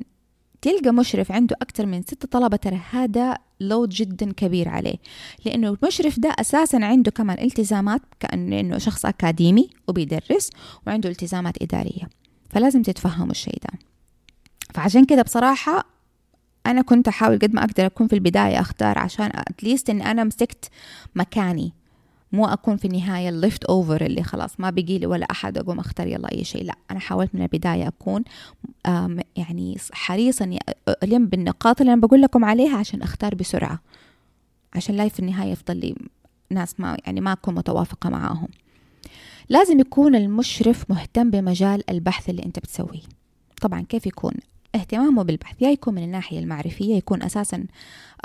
تلقى 0.62 0.92
مشرف 0.92 1.32
عنده 1.32 1.56
أكثر 1.62 1.86
من 1.86 2.02
ستة 2.02 2.28
طلبة 2.28 2.58
ترى 2.58 2.82
هذا 2.92 3.38
لود 3.60 3.90
جدا 3.90 4.32
كبير 4.32 4.70
عليه. 4.70 4.96
لأنه 5.46 5.78
المشرف 5.82 6.20
ده 6.20 6.36
أساسا 6.40 6.78
عنده 6.78 7.12
كمان 7.12 7.40
التزامات 7.40 8.02
كأنه 8.20 8.78
شخص 8.78 9.06
أكاديمي 9.06 9.70
وبيدرس 9.88 10.50
وعنده 10.88 11.10
التزامات 11.10 11.62
إدارية. 11.62 12.10
فلازم 12.50 12.82
تتفهموا 12.82 13.32
الشيء 13.32 13.58
ده. 13.64 13.80
فعشان 14.74 15.06
كده 15.06 15.22
بصراحة 15.22 15.86
أنا 16.66 16.82
كنت 16.82 17.08
أحاول 17.08 17.40
قد 17.40 17.54
ما 17.54 17.64
أقدر 17.64 17.86
أكون 17.86 18.08
في 18.08 18.14
البداية 18.14 18.60
أختار 18.62 19.00
عشان 19.00 19.30
أتليست 19.34 19.90
إن 19.90 20.02
أنا 20.02 20.24
مسكت 20.24 20.70
مكاني. 21.16 21.74
مو 22.32 22.46
أكون 22.46 22.78
في 22.78 22.86
النهاية 22.86 23.30
الليفت 23.30 23.64
أوفر 23.64 24.06
اللي 24.06 24.24
خلاص 24.24 24.60
ما 24.60 24.70
بقي 24.70 24.98
لي 24.98 25.06
ولا 25.06 25.28
أحد 25.32 25.58
أقوم 25.58 25.80
أختار 25.80 26.08
يلا 26.08 26.32
أي 26.32 26.44
شيء 26.44 26.64
لا 26.64 26.76
أنا 26.92 27.00
حاولت 27.00 27.36
من 27.36 27.42
البداية 27.42 27.88
أكون 27.88 28.24
يعني 29.36 29.78
حريصة 29.92 30.46
إني 30.46 30.60
ألم 31.04 31.26
بالنقاط 31.26 31.82
اللي 31.82 31.94
أنا 31.94 32.02
بقول 32.02 32.22
لكم 32.22 32.46
عليها 32.46 32.78
عشان 32.78 33.02
أختار 33.02 33.36
بسرعة 33.36 33.80
عشان 34.74 34.96
لا 34.96 35.08
في 35.08 35.20
النهاية 35.20 35.52
يفضل 35.52 35.78
لي 35.78 35.96
ناس 36.50 36.80
ما 36.80 36.98
يعني 37.06 37.22
ما 37.22 37.32
أكون 37.32 37.56
متوافقة 37.56 38.10
معاهم. 38.10 38.48
لازم 39.50 39.80
يكون 39.80 40.16
المشرف 40.16 40.86
مهتم 40.90 41.30
بمجال 41.30 41.90
البحث 41.90 42.30
اللي 42.30 42.46
أنت 42.46 42.60
بتسويه. 42.60 43.02
طبعا 43.62 43.82
كيف 43.82 44.08
يكون؟ 44.08 44.34
اهتمامه 44.76 45.24
بالبحث 45.24 45.62
يا 45.62 45.70
يكون 45.70 45.94
من 45.94 46.04
الناحية 46.04 46.40
المعرفية 46.40 46.96
يكون 46.96 47.24
أساسا 47.24 47.66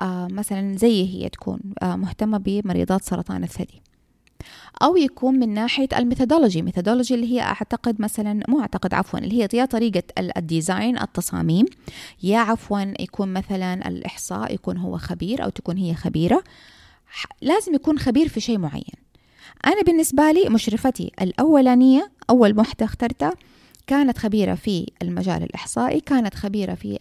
آه 0.00 0.28
مثلا 0.30 0.76
زي 0.76 1.06
هي 1.08 1.28
تكون 1.28 1.60
آه 1.82 1.96
مهتمة 1.96 2.38
بمريضات 2.38 3.04
سرطان 3.04 3.44
الثدي. 3.44 3.82
أو 4.82 4.96
يكون 4.96 5.34
من 5.34 5.54
ناحية 5.54 5.88
ال 5.96 6.02
methodology 6.02 6.62
methodology 6.62 7.14
اللي 7.14 7.32
هي 7.32 7.40
أعتقد 7.40 8.02
مثلا 8.02 8.40
مو 8.48 8.60
أعتقد 8.60 8.94
عفوا 8.94 9.18
اللي 9.18 9.42
هي 9.42 9.48
يا 9.52 9.64
طريقة 9.64 10.02
ال 10.18 10.30
design 10.30 10.98
التصاميم 10.98 11.66
يا 12.22 12.38
عفوا 12.38 12.80
يكون 13.00 13.32
مثلا 13.32 13.88
الإحصاء 13.88 14.54
يكون 14.54 14.76
هو 14.76 14.98
خبير 14.98 15.44
أو 15.44 15.48
تكون 15.48 15.76
هي 15.76 15.94
خبيرة. 15.94 16.42
لازم 17.42 17.74
يكون 17.74 17.98
خبير 17.98 18.28
في 18.28 18.40
شيء 18.40 18.58
معين. 18.58 18.94
أنا 19.66 19.82
بالنسبة 19.82 20.32
لي 20.32 20.48
مشرفتي 20.48 21.12
الأولانية 21.22 22.10
أول 22.30 22.58
وحدة 22.58 22.86
اخترتها 22.86 23.32
كانت 23.86 24.18
خبيرة 24.18 24.54
في 24.54 24.86
المجال 25.02 25.42
الإحصائي 25.42 26.00
كانت 26.00 26.34
خبيرة 26.34 26.74
في 26.74 26.98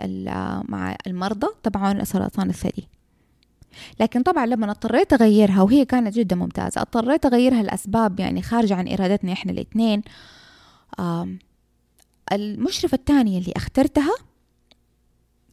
مع 0.69 0.95
المرضى 1.07 1.47
طبعا 1.63 2.03
سرطان 2.03 2.49
الثدي. 2.49 2.87
لكن 3.99 4.21
طبعا 4.21 4.45
لما 4.45 4.71
اضطريت 4.71 5.13
أغيرها 5.13 5.61
وهي 5.61 5.85
كانت 5.85 6.15
جدا 6.15 6.35
ممتازة 6.35 6.81
اضطريت 6.81 7.25
أغيرها 7.25 7.63
لأسباب 7.63 8.19
يعني 8.19 8.41
خارجة 8.41 8.75
عن 8.75 8.87
إرادتنا 8.87 9.33
إحنا 9.33 9.51
الاثنين 9.51 10.01
المشرفة 12.31 12.95
الثانية 12.95 13.37
اللي 13.37 13.53
أخترتها 13.55 14.15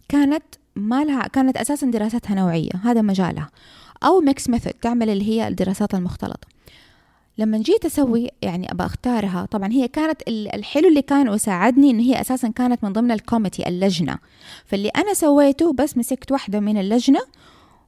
كانت 0.08 0.44
ما 0.76 1.04
لها 1.04 1.28
كانت 1.28 1.56
أساسا 1.56 1.86
دراستها 1.86 2.34
نوعية 2.34 2.70
هذا 2.84 3.02
مجالها. 3.02 3.50
أو 4.04 4.20
mixed 4.20 4.50
method 4.50 4.72
تعمل 4.72 5.10
اللي 5.10 5.28
هي 5.28 5.48
الدراسات 5.48 5.94
المختلطة. 5.94 6.48
لما 7.38 7.58
جيت 7.58 7.84
أسوي 7.84 8.28
يعني 8.42 8.72
ابى 8.72 8.84
أختارها 8.84 9.46
طبعا 9.50 9.72
هي 9.72 9.88
كانت 9.88 10.22
الحلو 10.28 10.88
اللي 10.88 11.02
كان 11.02 11.28
وساعدني 11.28 11.90
إن 11.90 11.98
هي 11.98 12.20
أساسا 12.20 12.48
كانت 12.48 12.84
من 12.84 12.92
ضمن 12.92 13.12
ال 13.12 13.18
committee 13.18 13.68
اللجنة. 13.68 14.18
فاللي 14.64 14.88
أنا 14.88 15.14
سويته 15.14 15.72
بس 15.72 15.96
مسكت 15.96 16.32
واحدة 16.32 16.60
من 16.60 16.78
اللجنة 16.78 17.20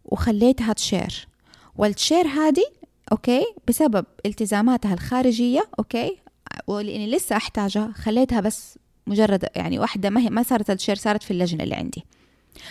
وخليتها 0.09 0.73
chair. 0.73 1.29
وال 1.77 1.91
chair 1.91 2.27
هذه 2.27 2.65
okay 3.13 3.45
بسبب 3.69 4.07
التزاماتها 4.27 4.95
الخارجية 4.95 5.69
okay 5.79 6.19
ولاني 6.67 7.11
لسه 7.11 7.37
أحتاجها 7.37 7.93
خليتها 7.97 8.41
بس 8.41 8.79
مجرد 9.07 9.45
يعني 9.57 9.79
واحدة 9.79 10.11
ما 10.11 10.21
هي 10.21 10.31
ما 10.31 10.43
صارت 10.43 10.71
chair 10.71 10.97
صارت 10.97 11.23
في 11.23 11.31
اللجنة 11.31 11.65
اللي 11.65 11.75
عندي. 11.75 12.05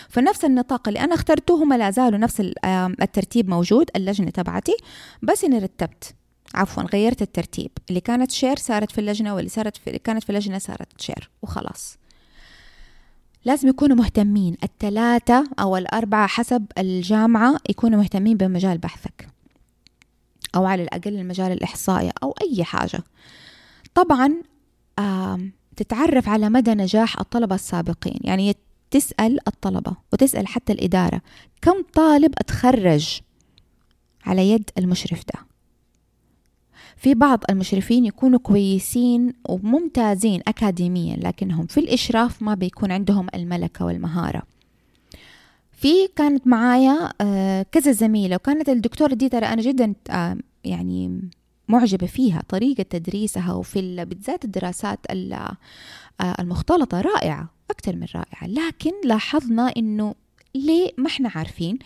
فنفس 0.08 0.44
النطاق 0.44 0.88
اللي 0.88 1.00
أنا 1.00 1.14
اخترته 1.14 1.62
هم 1.62 1.72
لا 1.72 1.90
زالوا 1.90 2.18
نفس 2.18 2.40
الترتيب 3.02 3.48
موجود 3.48 3.90
اللجنة 3.96 4.30
تبعتي 4.30 4.76
بس 5.22 5.44
إني 5.44 5.58
رتبت 5.58 6.14
عفوا 6.54 6.82
غيرت 6.82 7.22
الترتيب. 7.22 7.70
اللي 7.88 8.00
كانت 8.00 8.30
chair 8.30 8.56
صارت 8.56 8.92
في 8.92 8.98
اللجنة 9.00 9.34
واللي 9.34 9.50
صارت 9.50 9.76
في 9.76 9.98
كانت 9.98 10.24
في 10.24 10.30
اللجنة 10.30 10.58
صارت 10.58 11.00
chair 11.00 11.30
وخلاص. 11.42 11.98
لازم 13.48 13.68
يكونوا 13.68 13.96
مهتمين. 13.96 14.56
الثلاثة 14.64 15.44
أو 15.60 15.76
الأربعة 15.76 16.26
حسب 16.26 16.66
الجامعة 16.78 17.56
يكونوا 17.70 17.98
مهتمين 17.98 18.36
بمجال 18.36 18.78
بحثك. 18.78 19.28
أو 20.54 20.66
على 20.66 20.82
الأقل 20.82 21.16
المجال 21.16 21.52
الإحصائي 21.52 22.12
أو 22.22 22.34
أي 22.42 22.64
حاجة. 22.64 23.02
طبعا 23.94 24.34
تتعرف 25.76 26.28
على 26.28 26.50
مدى 26.50 26.74
نجاح 26.74 27.20
الطلبة 27.20 27.54
السابقين. 27.54 28.20
يعني 28.24 28.54
تسأل 28.90 29.48
الطلبة 29.48 29.96
وتسأل 30.12 30.46
حتى 30.46 30.72
الإدارة 30.72 31.20
كم 31.62 31.82
طالب 31.94 32.34
أتخرج 32.38 33.20
على 34.26 34.50
يد 34.50 34.70
المشرف 34.78 35.22
ده؟ 35.34 35.47
في 36.98 37.14
بعض 37.14 37.44
المشرفين 37.50 38.04
يكونوا 38.04 38.38
كويسين 38.38 39.32
وممتازين 39.48 40.40
أكاديميا 40.48 41.16
لكنهم 41.16 41.66
في 41.66 41.80
الإشراف 41.80 42.42
ما 42.42 42.54
بيكون 42.54 42.92
عندهم 42.92 43.26
الملكة 43.34 43.84
والمهارة. 43.84 44.42
في 45.72 46.08
كانت 46.16 46.46
معايا 46.46 47.12
آه، 47.20 47.62
كذا 47.72 47.92
زميلة 47.92 48.36
وكانت 48.36 48.68
الدكتورة 48.68 49.14
دي 49.14 49.28
ترى 49.28 49.46
أنا 49.46 49.62
جدا 49.62 49.94
آه، 50.10 50.36
يعني 50.64 51.30
معجبة 51.68 52.06
فيها 52.06 52.42
طريقة 52.48 52.82
تدريسها 52.82 53.52
وفي 53.52 54.04
بالذات 54.04 54.44
الدراسات 54.44 54.98
آه، 55.10 55.56
المختلطة 56.20 57.00
رائعة 57.00 57.48
أكثر 57.70 57.96
من 57.96 58.06
رائعة. 58.14 58.46
لكن 58.46 58.92
لاحظنا 59.04 59.72
إنه 59.76 60.14
ليه 60.54 60.92
ما 60.98 61.06
إحنا 61.06 61.30
عارفين؟ 61.34 61.78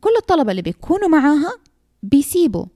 كل 0.00 0.10
الطلبة 0.18 0.50
اللي 0.50 0.62
بيكونوا 0.62 1.08
معاها 1.08 1.52
بيسيبوا 2.02 2.66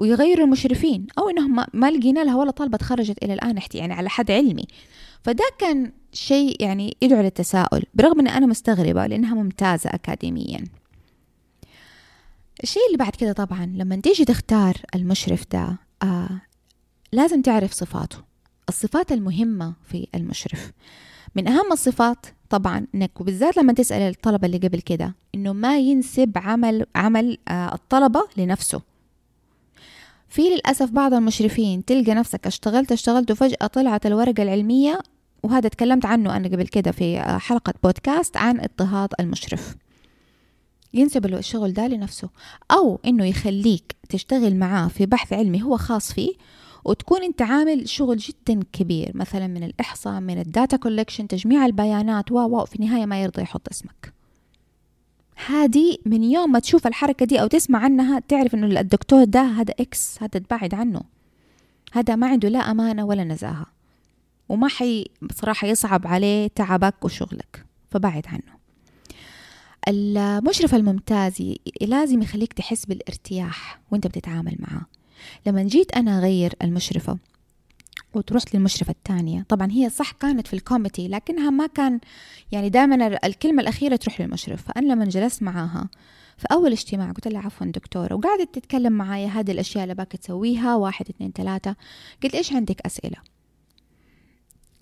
ويغيروا 0.00 0.44
المشرفين 0.44 1.06
أو 1.18 1.28
إنهم 1.28 1.64
ما 1.72 1.90
لقينا 1.90 2.24
لها 2.24 2.36
ولا 2.36 2.50
طالبة 2.50 2.78
تخرجت 2.78 3.24
إلى 3.24 3.34
الآن 3.34 3.58
يعني 3.74 3.92
على 3.92 4.08
حد 4.08 4.30
علمي. 4.30 4.66
فده 5.22 5.44
كان 5.58 5.92
شيء 6.12 6.62
يعني 6.62 6.96
يدعو 7.02 7.22
للتساؤل 7.22 7.82
برغم 7.94 8.20
أن 8.20 8.28
أنا 8.28 8.46
مستغربة 8.46 9.06
لأنها 9.06 9.34
ممتازة 9.34 9.90
أكاديميا. 9.90 10.64
الشيء 12.62 12.86
اللي 12.86 12.98
بعد 12.98 13.12
كده 13.16 13.32
طبعا 13.32 13.66
لما 13.76 13.96
تيجي 13.96 14.24
تختار 14.24 14.76
المشرف 14.94 15.44
ده 15.52 15.78
آه 16.02 16.40
لازم 17.12 17.42
تعرف 17.42 17.72
صفاته 17.72 18.16
الصفات 18.68 19.12
المهمة 19.12 19.74
في 19.90 20.06
المشرف. 20.14 20.72
من 21.34 21.48
أهم 21.48 21.72
الصفات 21.72 22.26
طبعا 22.50 22.86
إنك 22.94 23.20
وبالذات 23.20 23.56
لما 23.56 23.72
تسأل 23.72 24.02
الطلبة 24.02 24.46
اللي 24.46 24.58
قبل 24.58 24.80
كده 24.80 25.14
إنه 25.34 25.52
ما 25.52 25.78
ينسب 25.78 26.32
عمل 26.36 26.86
عمل 26.94 27.38
آه 27.48 27.74
الطلبة 27.74 28.22
لنفسه. 28.36 28.89
في 30.30 30.42
للأسف 30.42 30.90
بعض 30.90 31.14
المشرفين 31.14 31.84
تلقى 31.84 32.14
نفسك 32.14 32.46
اشتغلت 32.46 32.92
اشتغلت 32.92 33.30
وفجأة 33.30 33.66
طلعت 33.66 34.06
الورقة 34.06 34.42
العلمية 34.42 34.98
وهذا 35.42 35.68
تكلمت 35.68 36.06
عنه 36.06 36.36
أنا 36.36 36.48
قبل 36.48 36.66
كده 36.66 36.90
في 36.90 37.20
حلقة 37.40 37.74
بودكاست 37.82 38.36
عن 38.36 38.60
اضطهاد 38.60 39.08
المشرف. 39.20 39.76
ينسب 40.94 41.26
الشغل 41.26 41.72
ده 41.72 41.86
لنفسه 41.86 42.28
أو 42.70 43.00
إنه 43.06 43.26
يخليك 43.26 43.96
تشتغل 44.08 44.56
معاه 44.56 44.88
في 44.88 45.06
بحث 45.06 45.32
علمي 45.32 45.62
هو 45.62 45.76
خاص 45.76 46.12
فيه 46.12 46.32
وتكون 46.84 47.22
أنت 47.22 47.42
عامل 47.42 47.88
شغل 47.88 48.16
جدا 48.16 48.60
كبير 48.72 49.10
مثلا 49.14 49.46
من 49.46 49.64
الإحصاء 49.64 50.20
من 50.20 50.40
ال 50.40 50.47
data 50.47 50.76
collection 50.76 51.28
تجميع 51.28 51.66
البيانات 51.66 52.32
و 52.32 52.64
في 52.64 52.76
النهاية 52.76 53.06
ما 53.06 53.22
يرضى 53.22 53.42
يحط 53.42 53.68
اسمك. 53.68 54.19
هذه 55.46 55.96
من 56.06 56.24
يوم 56.24 56.52
ما 56.52 56.58
تشوف 56.58 56.86
الحركة 56.86 57.26
دي 57.26 57.40
أو 57.40 57.46
تسمع 57.46 57.78
عنها 57.78 58.18
تعرف 58.28 58.54
إنه 58.54 58.80
الدكتور 58.80 59.24
ده 59.24 59.42
هذا 59.42 59.74
X 59.80 60.22
هذا 60.22 60.38
تبعد 60.40 60.74
عنه. 60.74 61.02
هذا 61.92 62.16
ما 62.16 62.26
عنده 62.26 62.48
لا 62.48 62.58
أمانة 62.58 63.04
ولا 63.04 63.24
نزاهة. 63.24 63.66
وما 64.48 64.68
حي 64.68 65.06
بصراحة 65.22 65.66
يصعب 65.66 66.06
عليه 66.06 66.46
تعبك 66.54 67.04
وشغلك 67.04 67.64
فبعد 67.90 68.26
عنه. 68.26 68.60
المشرف 69.88 70.74
الممتاز 70.74 71.54
لازم 71.80 72.22
يخليك 72.22 72.52
تحس 72.52 72.86
بالارتياح 72.86 73.80
وأنت 73.90 74.06
بتتعامل 74.06 74.56
معاه 74.58 74.86
لما 75.46 75.62
جيت 75.62 75.92
أنا 75.92 76.18
أغير 76.18 76.54
المشرفة 76.62 77.18
وتروح 78.14 78.42
للمشرفة 78.54 78.90
الثانية. 78.90 79.46
طبعا 79.48 79.70
هي 79.70 79.90
صح 79.90 80.10
كانت 80.10 80.46
في 80.46 80.54
ال 80.54 80.59
committee 80.59 81.08
لكنها 81.08 81.50
ما 81.50 81.66
كان 81.66 82.00
يعني 82.52 82.68
دائما 82.68 83.26
الكلمة 83.26 83.62
الأخيرة 83.62 83.96
تروح 83.96 84.20
للمشرف 84.20 84.62
فأنا 84.62 84.92
لما 84.92 85.04
جلست 85.04 85.42
معاها 85.42 85.88
في 86.38 86.46
أول 86.52 86.72
اجتماع 86.72 87.12
قلت 87.12 87.28
لها 87.28 87.40
عفوا 87.40 87.66
دكتورة 87.66 88.14
وقعدت 88.14 88.54
تتكلم 88.54 88.92
معايا 88.92 89.28
هذه 89.28 89.50
الأشياء 89.50 89.84
اللي 89.84 89.94
أبغاك 89.94 90.12
تسويها 90.12 90.76
واحد 90.76 91.08
اثنين 91.08 91.32
ثلاثة. 91.32 91.76
قلت 92.22 92.34
إيش 92.34 92.52
عندك 92.52 92.80
أسئلة؟ 92.86 93.16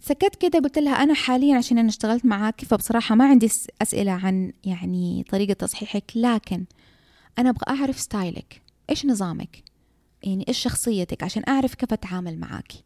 سكت 0.03 0.37
كده 0.41 0.59
قلت 0.59 0.79
لها 0.79 0.93
أنا 0.93 1.15
حاليا 1.15 1.57
عشان 1.57 1.79
أنا 1.79 1.89
اشتغلت 1.89 2.27
معاك 2.27 2.65
فبصراحة 2.65 3.15
ما 3.15 3.25
عندي 3.25 3.51
أسئلة 3.83 4.13
عن 4.13 4.53
يعني 4.65 5.25
طريقة 5.31 5.53
تصحيحك 5.53 6.13
لكن 6.15 6.65
أنا 7.39 7.51
أبغى 7.51 7.65
أعرف 7.69 7.99
style 7.99 8.44
ـك. 8.44 8.63
إيش 8.91 9.07
نظامك؟ 9.07 9.63
يعني 10.23 10.45
إيش 10.49 10.59
شخصيتك؟ 10.59 11.23
عشان 11.23 11.43
أعرف 11.49 11.75
كيف 11.75 11.93
أتعامل 11.93 12.39
معاكي. 12.39 12.85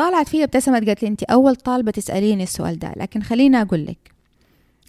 طالعت 0.00 0.28
فيها 0.28 0.44
ابتسمت 0.44 0.86
قالت 0.86 1.02
لي 1.02 1.08
انت 1.08 1.22
أول 1.22 1.56
طالبة 1.56 1.90
تسأليني 1.90 2.42
السؤال 2.42 2.78
ده 2.78 2.92
لكن 2.96 3.22
خليني 3.22 3.62
أقول 3.62 3.86
لك 3.86 4.12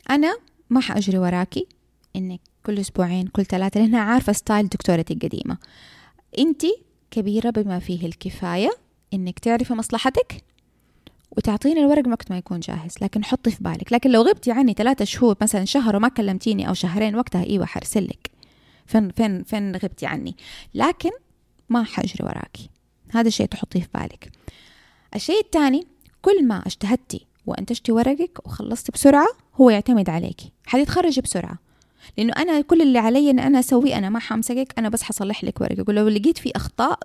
أنا 0.10 0.38
ما 0.70 0.82
حأجري 0.82 1.18
وراكي 1.18 1.68
انك 2.16 2.40
كل 2.66 2.80
أسبوعين 2.80 3.28
كل 3.28 3.46
ثلاثة 3.46 3.80
لانها 3.80 4.00
عارفة 4.00 4.34
ستايل 4.34 4.68
دكتورتي 4.68 5.14
القديمة. 5.14 5.58
انت 6.40 6.62
كبيرة 7.12 7.50
بما 7.50 7.80
فيه 7.80 8.06
الكفاية 8.06 8.70
إنك 9.14 9.40
تعرفي 9.40 9.74
مصلحتك 9.74 10.44
وتعطيني 11.38 11.80
الورق 11.80 12.08
وقت 12.08 12.32
ما 12.32 12.38
يكون 12.38 12.60
جاهز 12.60 12.94
لكن 13.02 13.24
حطي 13.24 13.52
في 13.52 13.64
بالك 13.64 13.94
لكن 13.94 14.12
لو 14.12 14.22
غبتي 14.22 14.52
عني 14.52 14.74
ثلاثة 14.74 15.06
شهور 15.06 15.36
مثلا 15.42 15.66
شهر 15.66 15.96
وما 15.96 16.08
كلمتيني 16.08 16.68
أو 16.70 16.74
شهرين 16.74 17.16
وقتها 17.16 17.44
إيوه 17.44 17.66
حرسلك 17.66 18.32
فين 18.86 19.10
فين 19.10 19.44
فين 19.44 19.76
غبتي 19.76 20.06
عني؟ 20.06 20.36
لكن 20.74 21.12
ما 21.70 21.84
حجري 21.84 22.26
وراكي 22.26 22.70
هذا 23.12 23.28
الشيء 23.28 23.46
تحطيه 23.46 23.82
في 23.82 23.90
بالك. 23.94 24.32
الشيء 25.16 25.40
الثاني 25.40 25.88
كل 26.22 26.46
ما 26.46 26.64
اجتهدتي 26.66 27.28
وانتجتي 27.46 27.92
ورقك 27.92 28.40
وخلصتي 28.46 28.92
بسرعة 28.92 29.28
هو 29.56 29.70
يعتمد 29.70 30.10
عليكي 30.10 30.52
حتتخرجي 30.66 31.22
بسرعة. 31.22 31.58
لأنه 32.18 32.34
أنا 32.34 32.62
كل 32.62 32.82
اللي 32.82 33.00
علي 33.00 33.30
أن 33.30 33.40
أنا 33.40 33.60
أسويه 33.60 33.98
أنا 33.98 34.10
ما 34.10 34.20
حمسكك 34.20 34.74
أنا 34.78 34.90
بس 34.90 35.04
حصلح 35.04 35.44
لك 35.44 35.62
ورقك. 35.62 35.90
ولو 35.90 36.08
لقيت 36.08 36.38
في 36.38 36.52
أخطاء 36.56 37.00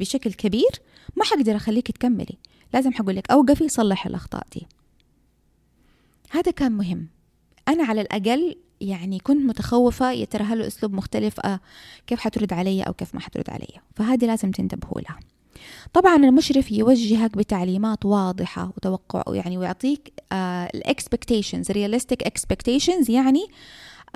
بشكل 0.00 0.32
كبير 0.32 0.70
ما 1.16 1.24
حقدر 1.24 1.56
أخليك 1.56 1.90
تكملي. 1.90 2.38
لازم 2.74 2.92
حقول 2.92 3.16
لك 3.16 3.30
أوقفي 3.30 3.68
صلحي 3.68 4.08
الأخطاء 4.10 4.46
دي. 4.52 4.66
هذا 6.30 6.50
كان 6.50 6.72
مهم. 6.72 7.08
أنا 7.68 7.84
على 7.84 8.00
الأقل 8.00 8.56
يعني 8.80 9.18
كنت 9.18 9.44
متخوفة 9.44 10.12
يا 10.12 10.24
ترى 10.24 10.44
هل 10.44 10.62
أسلوب 10.62 10.94
مختلف؟ 10.94 11.40
آه 11.40 11.60
كيف 12.06 12.20
حترد 12.20 12.52
علي 12.52 12.82
أو 12.82 12.92
كيف 12.92 13.14
ما 13.14 13.20
حترد 13.20 13.50
علي؟ 13.50 13.68
فهذه 13.96 14.26
لازم 14.26 14.50
تنتبهوا 14.50 15.00
لها. 15.00 15.18
طبعا 15.92 16.16
المشرف 16.16 16.72
يوجهك 16.72 17.36
بتعليمات 17.36 18.04
واضحة 18.04 18.72
وتوقع 18.76 19.22
يعني 19.34 19.58
ويعطيك 19.58 20.12
ال 20.74 20.81
expectations 20.81 21.70
realistic 21.70 22.22
expectations 22.22 23.10
يعني 23.10 23.46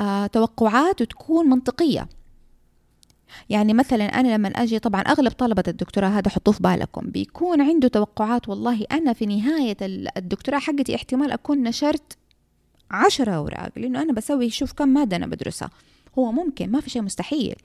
آه 0.01 0.27
توقعات 0.27 1.01
وتكون 1.01 1.47
منطقية. 1.47 2.09
يعني 3.51 3.75
مثلا 3.75 4.05
أنا 4.05 4.35
لما 4.35 4.49
أجي 4.49 4.79
طبعا 4.79 5.01
أغلب 5.01 5.33
طلبة 5.33 5.63
الدكتوراه 5.69 6.09
هذا 6.09 6.31
حطوه 6.31 6.55
في 6.55 6.63
بالكم 6.63 7.11
بيكون 7.11 7.61
عنده 7.61 7.89
توقعات 7.89 8.49
والله 8.49 8.87
أنا 8.93 9.13
في 9.13 9.27
نهاية 9.27 9.77
الدكتوراه 10.17 10.59
حقتي 10.59 10.95
احتمال 10.95 11.31
أكون 11.31 11.63
نشرت 11.63 12.17
عشرة 12.91 13.33
أوراق 13.33 13.71
لأنه 13.77 14.03
أنا 14.03 14.13
بسوي 14.13 14.51
شوف 14.51 14.73
كم 14.73 14.89
مادة 14.89 15.17
أنا 15.17 15.27
بدرسها. 15.27 15.71
هو 16.19 16.33
ممكن 16.33 16.71
ما 16.71 16.81
في 16.81 16.91
شيء 16.91 17.03
مستحيل. 17.03 17.57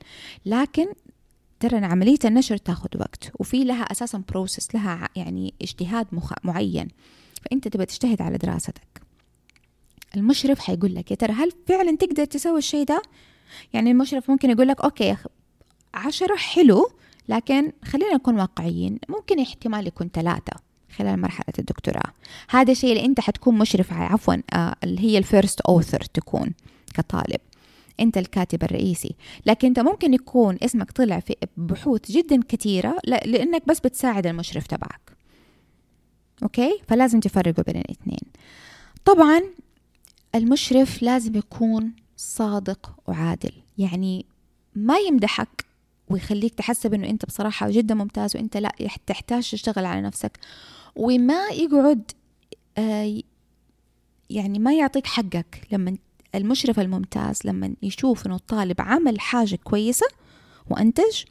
لكن 0.46 0.88
ترى 1.60 1.86
عملية 1.86 2.20
النشر 2.26 2.58
تاخذ 2.58 2.90
وقت 3.00 3.32
وفي 3.40 3.64
لها 3.64 3.84
أساسا 3.84 4.24
process 4.30 4.76
لها 4.76 5.10
يعني 5.16 5.54
اجتهاد 5.62 6.08
مخ... 6.12 6.34
معين. 6.44 6.88
فأنت 7.42 7.68
تبغى 7.68 7.86
تجتهد 7.86 8.22
على 8.22 8.38
دراستك. 8.38 9.02
المشرف 10.16 10.60
حيقول 10.60 10.96
لك 10.96 11.12
يا 11.12 11.16
ترى 11.16 11.34
هل 11.34 11.52
فعلا 11.68 11.98
تقدر 11.98 12.26
تسوي 12.26 12.58
الشيء 12.58 12.86
ده؟ 12.86 13.02
يعني 13.74 13.92
المشرف 13.92 14.30
ممكن 14.30 14.50
يقول 14.50 14.68
لك 14.68 14.82
okay 14.82 15.18
عشرة 15.94 16.36
حلو 16.36 16.92
لكن 17.30 17.72
خلينا 17.86 18.14
نكون 18.14 18.36
واقعيين 18.36 19.00
ممكن 19.10 19.40
احتمال 19.40 19.88
يكون 19.88 20.10
ثلاثة 20.14 20.54
خلال 20.98 21.22
مرحلة 21.22 21.54
الدكتوراه. 21.60 22.12
هذا 22.50 22.72
الشيء 22.72 22.92
اللي 22.92 23.06
أنت 23.06 23.20
حتكون 23.20 23.58
مشرف 23.58 23.94
عفوا 23.94 24.36
آه 24.54 24.76
اللي 24.84 25.02
هي 25.02 25.18
ال 25.18 25.25
first 25.25 25.62
author 25.62 26.02
تكون 26.02 26.54
كطالب. 26.94 27.40
أنت 28.00 28.18
الكاتب 28.18 28.64
الرئيسي. 28.64 29.16
لكن 29.46 29.68
أنت 29.68 29.80
ممكن 29.80 30.14
يكون 30.14 30.58
اسمك 30.62 30.92
طلع 30.92 31.20
في 31.20 31.36
بحوث 31.58 32.12
جدا 32.12 32.40
كثيره 32.48 32.98
لأنك 33.06 33.68
بس 33.68 33.80
بتساعد 33.80 34.28
المشرف 34.28 34.68
تبعك. 34.68 35.12
أوكي؟ 36.44 36.80
فلازم 36.88 37.20
تفرقوا 37.20 37.64
بين 37.64 37.78
الاثنين. 37.78 38.32
طبعا 39.06 39.42
المشرف 40.36 41.04
لازم 41.04 41.36
يكون 41.36 41.94
صادق 42.18 42.96
وعادل. 43.08 43.52
يعني 43.78 44.26
ما 44.76 44.98
يمدحك 44.98 45.66
ويخليك 46.10 46.56
تحسب 46.56 46.94
إنه 46.94 47.10
أنت 47.10 47.26
بصراحة 47.26 47.70
جدا 47.70 47.96
ممتاز 47.96 48.36
وأنت 48.36 48.58
لا 48.58 48.72
تحتاج 49.06 49.52
تشتغل 49.52 49.86
على 49.86 50.02
نفسك. 50.02 50.40
وما 50.96 51.48
يقعد 51.48 52.12
آه، 52.78 53.22
يعني 54.30 54.60
ما 54.60 54.74
يعطيك 54.74 55.08
حقك 55.08 55.68
لما 55.72 55.98
المشرف 56.38 56.80
الممتاز 56.80 57.40
لما 57.46 57.76
يشوف 57.84 58.26
إنه 58.26 58.36
الطالب 58.36 58.82
عمل 58.82 59.20
حاجة 59.20 59.56
كويسة 59.64 60.08
وأنتج 60.70 61.24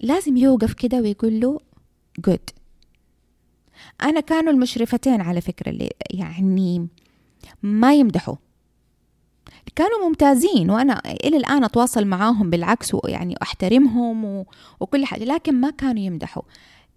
لازم 0.00 0.36
يوقف 0.36 0.72
كده 0.72 1.00
ويقول 1.00 1.40
له 1.40 1.60
جود 2.18 2.50
أنا 4.02 4.20
كانوا 4.20 4.52
المشرفتين 4.52 5.20
على 5.20 5.40
فكرة 5.40 5.70
اللي 5.70 5.90
يعني 6.10 6.88
ما 7.62 7.94
يمدحوا. 7.94 8.36
كانوا 9.76 10.08
ممتازين 10.08 10.70
وأنا 10.70 11.02
إلى 11.24 11.36
الآن 11.36 11.64
أتواصل 11.64 12.04
معاهم 12.04 12.50
بالعكس 12.50 12.94
ويعني 12.94 13.34
أحترمهم 13.42 14.44
وكل 14.80 15.04
حاجة 15.04 15.24
لكن 15.24 15.54
ما 15.60 15.70
كانوا 15.70 16.02
يمدحوا. 16.02 16.42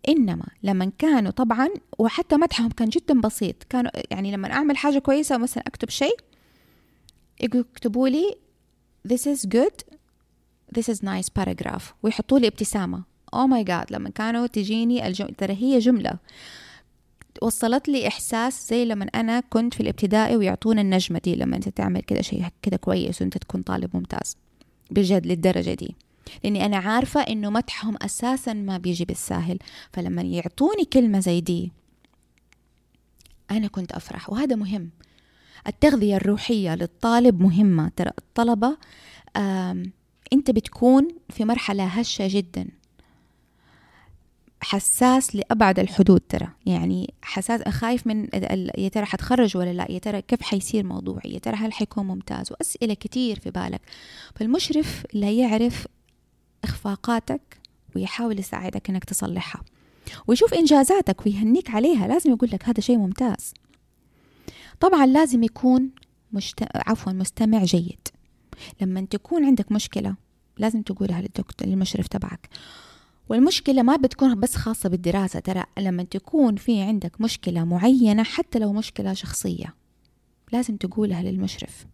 إنما 0.09 0.45
لما 0.63 0.91
كانوا 0.97 1.31
طبعا 1.31 1.69
وحتى 1.99 2.37
مدحهم 2.37 2.69
كان 2.69 2.89
جدا 2.89 3.21
بسيط. 3.21 3.63
كانوا 3.63 3.91
يعني 4.11 4.31
لما 4.31 4.51
أعمل 4.51 4.77
حاجة 4.77 4.99
كويسة 4.99 5.37
مثلا 5.37 5.63
أكتب 5.67 5.89
شيء 5.89 6.17
يكتبوا 7.41 8.09
لي 8.09 8.35
this 9.07 9.21
is 9.21 9.47
good 9.47 9.93
this 10.79 10.93
is 10.93 10.99
nice 11.03 11.29
paragraph. 11.39 11.83
ويحطوا 12.03 12.39
لي 12.39 12.47
ابتسامة. 12.47 13.03
Oh 13.35 13.47
my 13.47 13.67
god. 13.67 13.91
لما 13.91 14.09
كانوا 14.09 14.47
تجيني 14.47 15.07
الجمله 15.07 15.33
ترى 15.37 15.53
هي 15.53 15.79
جملة. 15.79 16.19
وصلت 17.41 17.89
لي 17.89 18.07
إحساس 18.07 18.69
زي 18.69 18.85
لما 18.85 19.05
أنا 19.05 19.39
كنت 19.39 19.73
في 19.73 19.79
الابتدائي 19.79 20.35
ويعطونا 20.35 20.81
النجمة 20.81 21.21
دي. 21.23 21.35
لما 21.35 21.55
أنت 21.55 21.69
تعمل 21.69 22.01
كده 22.01 22.21
شيء 22.21 22.45
كده 22.61 22.77
كويس 22.77 23.21
وأنت 23.21 23.37
تكون 23.37 23.61
طالب 23.61 23.89
ممتاز. 23.93 24.37
بجد 24.91 25.25
للدرجة 25.25 25.73
دي. 25.73 25.95
لأني 26.43 26.65
أنا 26.65 26.77
عارفة 26.77 27.21
إنه 27.21 27.49
مدحهم 27.49 27.97
أساسا 28.01 28.53
ما 28.53 28.77
بيجي 28.77 29.05
بالساهل. 29.05 29.59
فلما 29.93 30.21
يعطوني 30.21 30.85
كلمة 30.85 31.19
زي 31.19 31.41
دي 31.41 31.71
أنا 33.51 33.67
كنت 33.67 33.91
أفرح. 33.91 34.29
وهذا 34.29 34.55
مهم. 34.55 34.89
التغذية 35.67 36.15
الروحية 36.15 36.75
للطالب 36.75 37.41
مهمة. 37.41 37.91
ترى 37.95 38.11
الطلبة 38.17 38.77
أنت 40.33 40.51
بتكون 40.51 41.07
في 41.29 41.45
مرحلة 41.45 41.85
هشة 41.85 42.27
جدا. 42.27 42.67
حساس 44.61 45.35
لأبعد 45.35 45.79
الحدود 45.79 46.21
ترى. 46.29 46.47
يعني 46.65 47.13
حساس 47.21 47.61
خايف 47.61 48.07
من 48.07 48.27
يا 48.77 48.89
ترى 48.89 49.05
حتخرج 49.05 49.57
ولا 49.57 49.73
لا؟ 49.73 49.91
يا 49.91 49.99
ترى 49.99 50.21
كيف 50.21 50.41
حيصير 50.41 50.85
موضوعي؟ 50.85 51.33
يا 51.33 51.39
ترى 51.39 51.55
هل 51.55 51.73
حيكون 51.73 52.07
ممتاز؟ 52.07 52.51
وأسئلة 52.51 52.93
كتير 52.93 53.39
في 53.39 53.51
بالك. 53.51 53.81
فالمشرف 54.35 55.03
لا 55.13 55.31
يعرف 55.31 55.87
إخفاقاتك 56.63 57.57
ويحاول 57.95 58.39
يساعدك 58.39 58.89
إنك 58.89 59.03
تصلحها. 59.03 59.61
ويشوف 60.27 60.53
إنجازاتك 60.53 61.25
ويهنيك 61.25 61.69
عليها. 61.69 62.07
لازم 62.07 62.31
يقول 62.31 62.49
لك 62.53 62.69
هذا 62.69 62.81
شيء 62.81 62.97
ممتاز. 62.97 63.53
طبعا 64.79 65.05
لازم 65.05 65.43
يكون 65.43 65.89
مشت... 66.33 66.63
عفوا 66.75 67.13
مستمع 67.13 67.63
جيد. 67.63 68.07
لما 68.81 69.01
تكون 69.01 69.45
عندك 69.45 69.71
مشكلة 69.71 70.15
لازم 70.57 70.81
تقولها 70.81 71.21
للدكتور 71.21 71.67
للمشرف 71.67 72.07
تبعك. 72.07 72.49
والمشكلة 73.29 73.81
ما 73.81 73.95
بتكون 73.95 74.39
بس 74.39 74.55
خاصة 74.55 74.89
بالدراسة 74.89 75.39
ترى 75.39 75.63
لما 75.79 76.03
تكون 76.03 76.55
في 76.55 76.81
عندك 76.81 77.21
مشكلة 77.21 77.63
معينة 77.63 78.23
حتى 78.23 78.59
لو 78.59 78.73
مشكلة 78.73 79.13
شخصية 79.13 79.75
لازم 80.51 80.77
تقولها 80.77 81.23
للمشرف. 81.23 81.85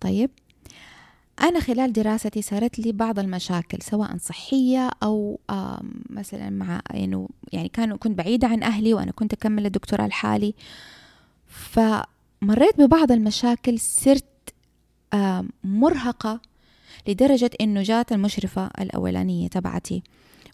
طيب؟ 0.00 0.30
أنا 1.40 1.60
خلال 1.60 1.92
دراستي 1.92 2.42
صارت 2.42 2.78
لي 2.78 2.92
بعض 2.92 3.18
المشاكل 3.18 3.82
سواء 3.82 4.16
صحية 4.16 4.90
أو 5.02 5.40
مثلا 6.10 6.50
مع 6.50 6.80
يعني, 6.90 7.26
يعني 7.52 7.68
كانوا 7.68 7.96
كنت 7.96 8.18
بعيدة 8.18 8.48
عن 8.48 8.62
أهلي 8.62 8.94
وأنا 8.94 9.12
كنت 9.12 9.32
أكمل 9.32 9.66
الدكتوراه 9.66 10.06
لحالي 10.06 10.54
فمريت 11.54 12.80
ببعض 12.80 13.12
المشاكل 13.12 13.78
صرت 13.78 14.54
مرهقة 15.64 16.40
لدرجة 17.08 17.50
إنه 17.60 17.82
جات 17.82 18.12
المشرفة 18.12 18.66
الأولانية 18.80 19.48
تبعتي. 19.48 20.02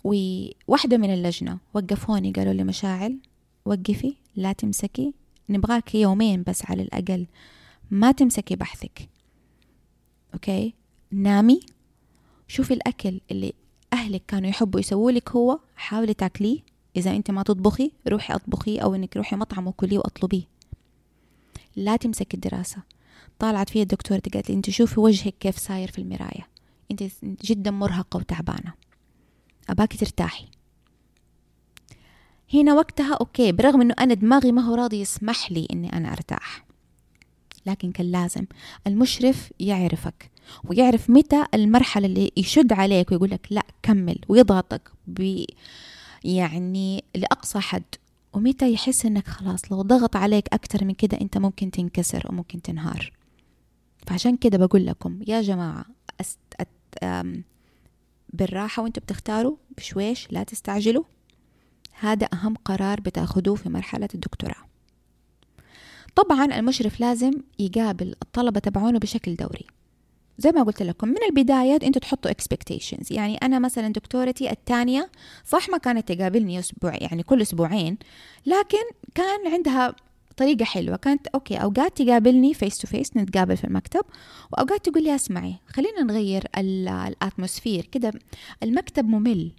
وواحدة 0.04 0.96
من 0.96 1.14
اللجنة 1.14 1.58
وقفوني 1.74 2.32
قالوا 2.32 2.52
لي 2.52 2.64
مشاعل 2.64 3.18
وقفي 3.64 4.14
لا 4.36 4.52
تمسكي. 4.52 5.14
نبغاك 5.48 5.94
يومين 5.94 6.42
بس 6.42 6.62
على 6.66 6.82
الأقل 6.82 7.26
ما 7.90 8.12
تمسكي 8.12 8.56
بحثك. 8.56 9.08
أوكي؟ 10.34 10.74
نامي. 11.10 11.60
شوفي 12.48 12.74
الأكل 12.74 13.20
اللي 13.30 13.52
أهلك 13.92 14.22
كانوا 14.28 14.48
يحبوا 14.48 14.80
يسووا 14.80 15.10
لك 15.10 15.30
هو 15.30 15.58
حاولي 15.76 16.14
تاكليه. 16.14 16.58
إذا 16.96 17.10
أنت 17.10 17.30
ما 17.30 17.42
تطبخي 17.42 17.92
روحي 18.08 18.34
أطبخيه 18.34 18.80
أو 18.80 18.94
إنك 18.94 19.16
روحي 19.16 19.36
مطعم 19.36 19.66
وكليه 19.66 19.98
وأطلبيه. 19.98 20.59
لا 21.76 21.96
تمسكي 21.96 22.34
الدراسة. 22.34 22.82
طالعت 23.38 23.70
فيها 23.70 23.82
الدكتورة 23.82 24.22
قالت 24.34 24.50
لي 24.50 24.56
أنت 24.56 24.70
شوفي 24.70 25.00
وجهك 25.00 25.34
كيف 25.40 25.58
صاير 25.58 25.90
في 25.90 25.98
المراية 25.98 26.48
أنت 26.90 27.02
جدا 27.22 27.70
مرهقة 27.70 28.16
وتعبانة. 28.16 28.72
أباكي 29.70 29.98
ترتاحي. 29.98 30.44
هنا 32.54 32.74
وقتها 32.74 33.14
أوكي 33.14 33.52
برغم 33.52 33.80
إنه 33.80 33.94
أنا 34.00 34.14
دماغي 34.14 34.52
ما 34.52 34.62
هو 34.62 34.74
راضي 34.74 35.00
يسمح 35.00 35.52
لي 35.52 35.68
إني 35.72 35.92
أنا 35.92 36.12
أرتاح. 36.12 36.64
لكن 37.66 37.92
كان 37.92 38.06
لازم. 38.12 38.44
المشرف 38.86 39.52
يعرفك 39.60 40.30
ويعرف 40.64 41.10
متى 41.10 41.44
المرحلة 41.54 42.06
اللي 42.06 42.32
يشد 42.36 42.72
عليك 42.72 43.12
ويقول 43.12 43.30
لك 43.30 43.46
لا 43.50 43.62
كمل 43.82 44.18
ويضغطك 44.28 44.90
ب 45.06 45.44
يعني 46.24 47.04
لأقصى 47.14 47.60
حد. 47.60 47.84
ومتى 48.32 48.72
يحس 48.72 49.06
إنك 49.06 49.28
خلاص 49.28 49.72
لو 49.72 49.82
ضغط 49.82 50.16
عليك 50.16 50.48
أكتر 50.52 50.84
من 50.84 50.94
كده 50.94 51.20
أنت 51.20 51.38
ممكن 51.38 51.70
تنكسر 51.70 52.22
وممكن 52.28 52.62
تنهار. 52.62 53.12
فعشان 54.06 54.36
كده 54.36 54.58
بقول 54.58 54.86
لكم 54.86 55.20
يا 55.26 55.42
جماعة 55.42 55.84
أست... 56.20 56.38
أت... 56.60 56.68
أم... 57.02 57.44
بالراحة 58.32 58.82
وأنتوا 58.82 59.02
بتختاروا 59.02 59.56
بشويش 59.76 60.32
لا 60.32 60.42
تستعجلوا. 60.42 61.04
هذا 62.00 62.28
أهم 62.32 62.54
قرار 62.54 63.00
بتاخدوه 63.00 63.54
في 63.54 63.68
مرحلة 63.68 64.08
الدكتوراه. 64.14 64.64
طبعا 66.14 66.44
المشرف 66.44 67.00
لازم 67.00 67.32
يقابل 67.58 68.14
الطلبة 68.22 68.60
تبعونه 68.60 68.98
بشكل 68.98 69.36
دوري. 69.36 69.66
زي 70.40 70.52
ما 70.52 70.62
قلت 70.62 70.82
لكم 70.82 71.08
من 71.08 71.22
البداية 71.28 71.78
أنتوا 71.82 72.00
تحطوا 72.00 72.30
expectations. 72.30 73.10
يعني 73.12 73.36
أنا 73.36 73.58
مثلا 73.58 73.88
دكتورتي 73.88 74.50
الثانية 74.50 75.10
صح 75.44 75.68
ما 75.68 75.78
كانت 75.78 76.12
تقابلني 76.12 76.58
أسبوع 76.58 76.94
يعني 76.94 77.22
كل 77.22 77.42
أسبوعين 77.42 77.98
لكن 78.46 78.84
كان 79.14 79.52
عندها 79.52 79.94
طريقة 80.36 80.64
حلوة. 80.64 80.96
كانت 80.96 81.26
okay 81.26 81.56
أوقات 81.56 82.02
تقابلني 82.02 82.54
face 82.54 82.78
to 82.78 82.88
face 82.88 83.16
نتقابل 83.16 83.56
في 83.56 83.64
المكتب 83.64 84.02
وأوقات 84.52 84.88
تقول 84.88 85.04
لي 85.04 85.14
أسمعي 85.14 85.54
خلينا 85.66 86.02
نغير 86.02 86.44
الأتموسفير 86.58 87.86
كده 87.86 88.12
المكتب 88.62 89.04
ممل. 89.04 89.52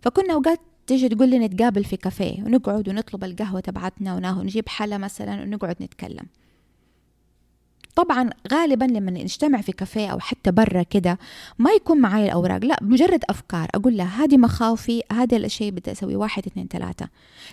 فكنا 0.00 0.34
أوقات 0.34 0.60
تيجي 0.86 1.08
تقول 1.08 1.28
لي 1.28 1.38
نتقابل 1.38 1.84
في 1.84 1.96
كافيه 1.96 2.42
ونقعد 2.42 2.88
ونطلب 2.88 3.24
القهوة 3.24 3.60
تبعتنا 3.60 4.14
ونجيب 4.14 4.68
حلا 4.68 4.98
مثلا 4.98 5.42
ونقعد 5.42 5.76
نتكلم. 5.82 6.26
طبعا 7.98 8.30
غالبا 8.52 8.84
لما 8.84 9.10
نجتمع 9.10 9.60
في 9.60 9.72
كافيه 9.72 10.08
أو 10.08 10.18
حتى 10.18 10.50
برا 10.50 10.82
كده 10.82 11.18
ما 11.58 11.70
يكون 11.70 11.98
معي 11.98 12.24
الأوراق. 12.24 12.64
لا 12.64 12.78
مجرد 12.82 13.24
أفكار. 13.30 13.68
أقول 13.74 13.96
لها 13.96 14.24
هذه 14.24 14.36
مخاوفي 14.36 15.02
هذا 15.12 15.36
الشيء 15.36 15.70
بدي 15.70 15.92
أسوي 15.92 16.16
واحد 16.16 16.46
اثنين 16.46 16.68
ثلاثة. 16.68 17.08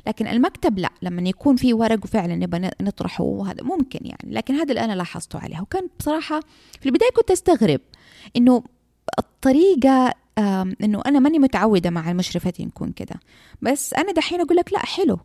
لكن 0.07 0.27
المكتب 0.27 0.79
لا. 0.79 0.89
لما 1.01 1.29
يكون 1.29 1.55
في 1.55 1.73
ورق 1.73 1.99
وفعلا 2.03 2.35
نبغى 2.35 2.71
نطرحه 2.81 3.23
وهذا 3.23 3.63
ممكن 3.63 3.99
يعني. 4.01 4.35
لكن 4.35 4.53
هذا 4.55 4.69
اللي 4.69 4.85
أنا 4.85 4.93
لاحظته 4.93 5.39
عليها 5.39 5.61
وكان 5.61 5.89
بصراحة 5.99 6.39
في 6.81 6.85
البداية 6.85 7.11
كنت 7.15 7.31
أستغرب 7.31 7.81
إنه 8.37 8.63
الطريقة 9.19 10.13
إنه 10.83 11.01
أنا 11.05 11.19
ماني 11.19 11.39
متعودة 11.39 11.89
مع 11.89 12.11
المشرفات 12.11 12.59
يكون 12.59 12.91
كده. 12.91 13.15
بس 13.61 13.93
أنا 13.93 14.11
دحين 14.11 14.41
أقول 14.41 14.57
لك 14.57 14.73
لا 14.73 14.85
حلو. 14.85 15.19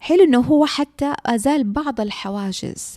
حلو 0.00 0.24
إنه 0.24 0.40
هو 0.40 0.66
حتى 0.66 1.14
أزال 1.26 1.64
بعض 1.64 2.00
الحواجز 2.00 2.96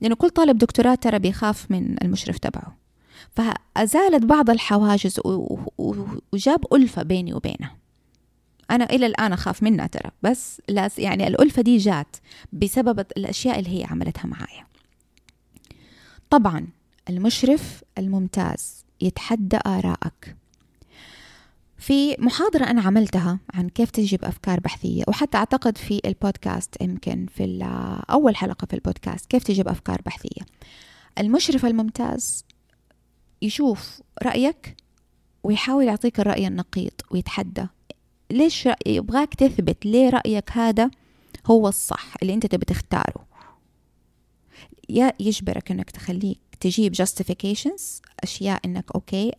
لأنه 0.00 0.14
كل 0.14 0.30
طالب 0.30 0.58
دكتوراه 0.58 0.94
ترى 0.94 1.18
بيخاف 1.18 1.70
من 1.70 1.96
المشرف 2.02 2.38
تبعه. 2.38 2.76
فأزالت 3.30 4.24
بعض 4.24 4.50
الحواجز 4.50 5.20
وجاب 6.32 6.74
ألفة 6.74 7.02
بيني 7.02 7.34
وبينه. 7.34 7.70
أنا 8.70 8.84
إلى 8.84 9.06
الآن 9.06 9.32
أخاف 9.32 9.62
منها 9.62 9.86
ترى 9.86 10.10
بس 10.22 10.62
يعني 10.98 11.26
الألفة 11.26 11.62
دي 11.62 11.76
جات 11.76 12.16
بسبب 12.52 13.00
الأشياء 13.16 13.58
اللي 13.58 13.80
هي 13.80 13.84
عملتها 13.84 14.26
معايا. 14.26 14.66
طبعا 16.30 16.66
المشرف 17.08 17.84
الممتاز 17.98 18.84
يتحدى 19.00 19.58
آرائك 19.66 20.36
في 21.80 22.16
محاضرة 22.18 22.64
أنا 22.64 22.82
عملتها 22.82 23.38
عن 23.54 23.68
كيف 23.68 23.90
تجيب 23.90 24.24
أفكار 24.24 24.60
بحثية 24.60 25.04
وحتى 25.08 25.38
أعتقد 25.38 25.78
في 25.78 26.00
البودكاست 26.04 26.82
يمكن 26.82 27.26
في 27.26 27.58
أول 28.10 28.36
حلقة 28.36 28.66
في 28.66 28.74
البودكاست 28.74 29.26
كيف 29.26 29.42
تجيب 29.42 29.68
أفكار 29.68 30.02
بحثية. 30.06 30.46
المشرف 31.18 31.66
الممتاز 31.66 32.44
يشوف 33.42 34.00
رأيك 34.22 34.76
ويحاول 35.42 35.84
يعطيك 35.84 36.20
الرأي 36.20 36.46
النقيض 36.46 36.92
ويتحدى. 37.10 37.66
ليش 38.30 38.68
يبغاك 38.86 39.34
تثبت 39.34 39.86
ليه 39.86 40.10
رأيك 40.10 40.50
هذا 40.52 40.90
هو 41.46 41.68
الصح 41.68 42.14
اللي 42.22 42.34
أنت 42.34 42.46
تبي 42.46 42.64
تختاره. 42.64 43.26
يا 44.88 45.12
يجبرك 45.20 45.70
أنك 45.70 45.90
تخليك 45.90 46.40
تجيب 46.60 46.96
justifications 46.96 48.00
أشياء 48.22 48.60
أنك 48.64 48.92
أوكي 48.94 49.32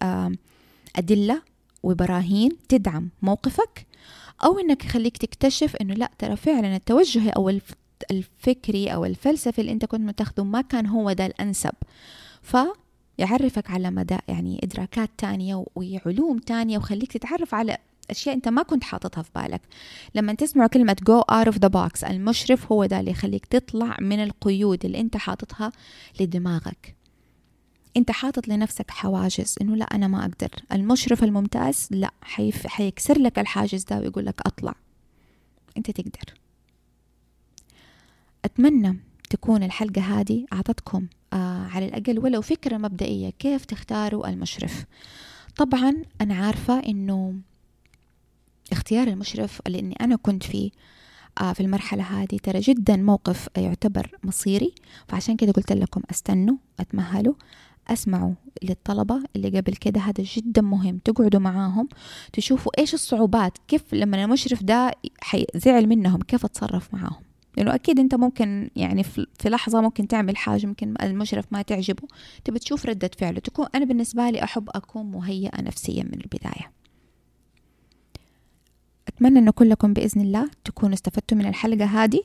أدلة 0.95 1.50
وبراهين 1.83 2.51
تدعم 2.69 3.09
موقفك 3.21 3.85
أو 4.43 4.59
أنك 4.59 4.85
يخليك 4.85 5.17
تكتشف 5.17 5.75
أنه 5.75 5.93
لا 5.93 6.11
ترى 6.17 6.35
فعلا 6.35 6.75
التوجه 6.75 7.29
أو 7.29 7.59
الفكري 8.11 8.87
أو 8.87 9.05
الفلسفي 9.05 9.61
اللي 9.61 9.71
أنت 9.71 9.85
كنت 9.85 10.01
متخذه 10.01 10.43
ما 10.43 10.61
كان 10.61 10.85
هو 10.85 11.11
ده 11.11 11.25
الأنسب. 11.25 11.73
فيعرفك 12.41 13.71
على 13.71 13.91
مدى 13.91 14.17
يعني 14.27 14.59
إدراكات 14.63 15.09
تانية 15.17 15.65
وعلوم 15.75 16.39
تانية 16.39 16.77
وخليك 16.77 17.11
تتعرف 17.11 17.55
على 17.55 17.77
أشياء 18.09 18.35
أنت 18.35 18.47
ما 18.47 18.63
كنت 18.63 18.83
حاططها 18.83 19.21
في 19.21 19.29
بالك. 19.35 19.61
لما 20.15 20.33
تسمع 20.33 20.67
كلمة 20.67 20.95
go 21.09 21.33
out 21.35 21.47
of 21.53 21.55
the 21.55 21.69
box 21.69 22.09
المشرف 22.09 22.71
هو 22.71 22.85
ده 22.85 22.99
اللي 22.99 23.11
يخليك 23.11 23.45
تطلع 23.45 23.97
من 24.01 24.23
القيود 24.23 24.85
اللي 24.85 24.99
أنت 24.99 25.17
حاططها 25.17 25.71
لدماغك. 26.19 26.95
انت 27.97 28.11
حاطط 28.11 28.47
لنفسك 28.47 28.91
حواجز 28.91 29.55
انه 29.61 29.75
لا 29.75 29.85
أنا 29.85 30.07
ما 30.07 30.21
أقدر. 30.21 30.49
المشرف 30.71 31.23
الممتاز 31.23 31.87
لا 31.91 32.11
حيف 32.21 32.67
حيكسر 32.67 33.19
لك 33.19 33.39
الحاجز 33.39 33.83
ده 33.83 33.99
ويقول 33.99 34.25
لك 34.25 34.41
اطلع. 34.45 34.75
انت 35.77 35.91
تقدر. 35.91 36.33
اتمنى 38.45 38.99
تكون 39.29 39.63
الحلقة 39.63 40.01
هذه 40.01 40.45
أعطتكم 40.53 41.07
آه 41.33 41.67
على 41.67 41.85
الأقل 41.85 42.19
ولو 42.19 42.41
فكرة 42.41 42.77
مبدئية 42.77 43.29
كيف 43.29 43.65
تختاروا 43.65 44.29
المشرف. 44.29 44.85
طبعا 45.55 46.03
أنا 46.21 46.35
عارفة 46.35 46.79
إنه 46.79 47.35
اختيار 48.71 49.07
المشرف 49.07 49.61
اللي 49.67 49.79
إني 49.79 49.95
أنا 50.01 50.15
كنت 50.15 50.43
فيه 50.43 50.71
آه 51.41 51.53
في 51.53 51.59
المرحلة 51.59 52.03
هذه 52.03 52.37
ترى 52.43 52.59
جدا 52.59 52.95
موقف 52.95 53.49
يعتبر 53.57 54.11
مصيري 54.23 54.75
فعشان 55.07 55.35
كده 55.35 55.51
قلت 55.51 55.71
لكم 55.71 56.01
أستنوا 56.11 56.55
أتمهلوا. 56.79 57.33
اسمعوا 57.87 58.33
للطلبة 58.63 59.23
اللي 59.35 59.59
قبل 59.59 59.73
كده 59.73 60.01
هذا 60.01 60.23
جدا 60.23 60.61
مهم. 60.61 60.97
تقعدوا 60.97 61.39
معاهم 61.39 61.89
تشوفوا 62.33 62.71
إيش 62.79 62.93
الصعوبات 62.93 63.57
كيف 63.67 63.93
لما 63.93 64.23
المشرف 64.23 64.63
ده 64.63 64.91
زعل 65.55 65.87
منهم 65.87 66.21
كيف 66.21 66.45
أتصرف 66.45 66.93
معاهم. 66.93 67.23
لأنه 67.57 67.75
أكيد 67.75 67.99
أنت 67.99 68.15
ممكن 68.15 68.69
يعني 68.75 69.03
في 69.03 69.27
لحظة 69.45 69.81
ممكن 69.81 70.07
تعمل 70.07 70.37
حاجة 70.37 70.65
ممكن 70.65 70.93
المشرف 71.01 71.45
ما 71.51 71.61
تعجبه. 71.61 72.07
تبي 72.45 72.59
تشوف 72.59 72.85
ردة 72.85 73.11
فعله. 73.17 73.39
تكون 73.39 73.65
أنا 73.75 73.85
بالنسبة 73.85 74.29
لي 74.29 74.43
أحب 74.43 74.69
أكون 74.75 75.11
مهيئة 75.11 75.61
نفسيا 75.61 76.03
من 76.03 76.13
البداية. 76.13 76.71
أتمنى 79.07 79.39
أن 79.39 79.49
كلكم 79.49 79.93
بإذن 79.93 80.21
الله 80.21 80.49
تكونوا 80.65 80.93
استفدتوا 80.93 81.37
من 81.37 81.45
الحلقة 81.45 81.85
هذه. 81.85 82.21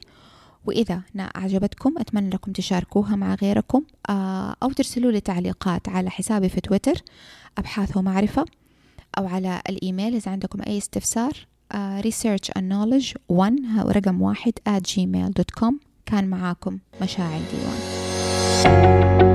وإذا 0.66 1.02
أعجبتكم 1.36 1.98
أتمنى 1.98 2.30
لكم 2.30 2.52
تشاركوها 2.52 3.16
مع 3.16 3.34
غيركم 3.34 3.82
آه، 4.10 4.56
أو 4.62 4.70
ترسلوا 4.70 5.12
لي 5.12 5.20
تعليقات 5.20 5.88
على 5.88 6.10
حسابي 6.10 6.48
في 6.48 6.60
تويتر 6.60 7.02
أبحاث 7.58 7.96
ومعرفة 7.96 8.44
أو 9.18 9.26
على 9.26 9.62
الإيميل 9.68 10.14
إذا 10.14 10.30
عندكم 10.32 10.58
أي 10.66 10.78
استفسار 10.78 11.46
uh, 11.74 12.02
research 12.02 12.50
and 12.58 12.62
knowledge 12.70 13.14
1 13.28 13.56
رقم 13.78 14.22
واحد 14.22 14.52
at 14.68 14.82
gmail.com 14.82 15.74
كان 16.06 16.28
معاكم 16.28 16.78
مشاعل 17.02 17.40
ديوان. 17.52 19.25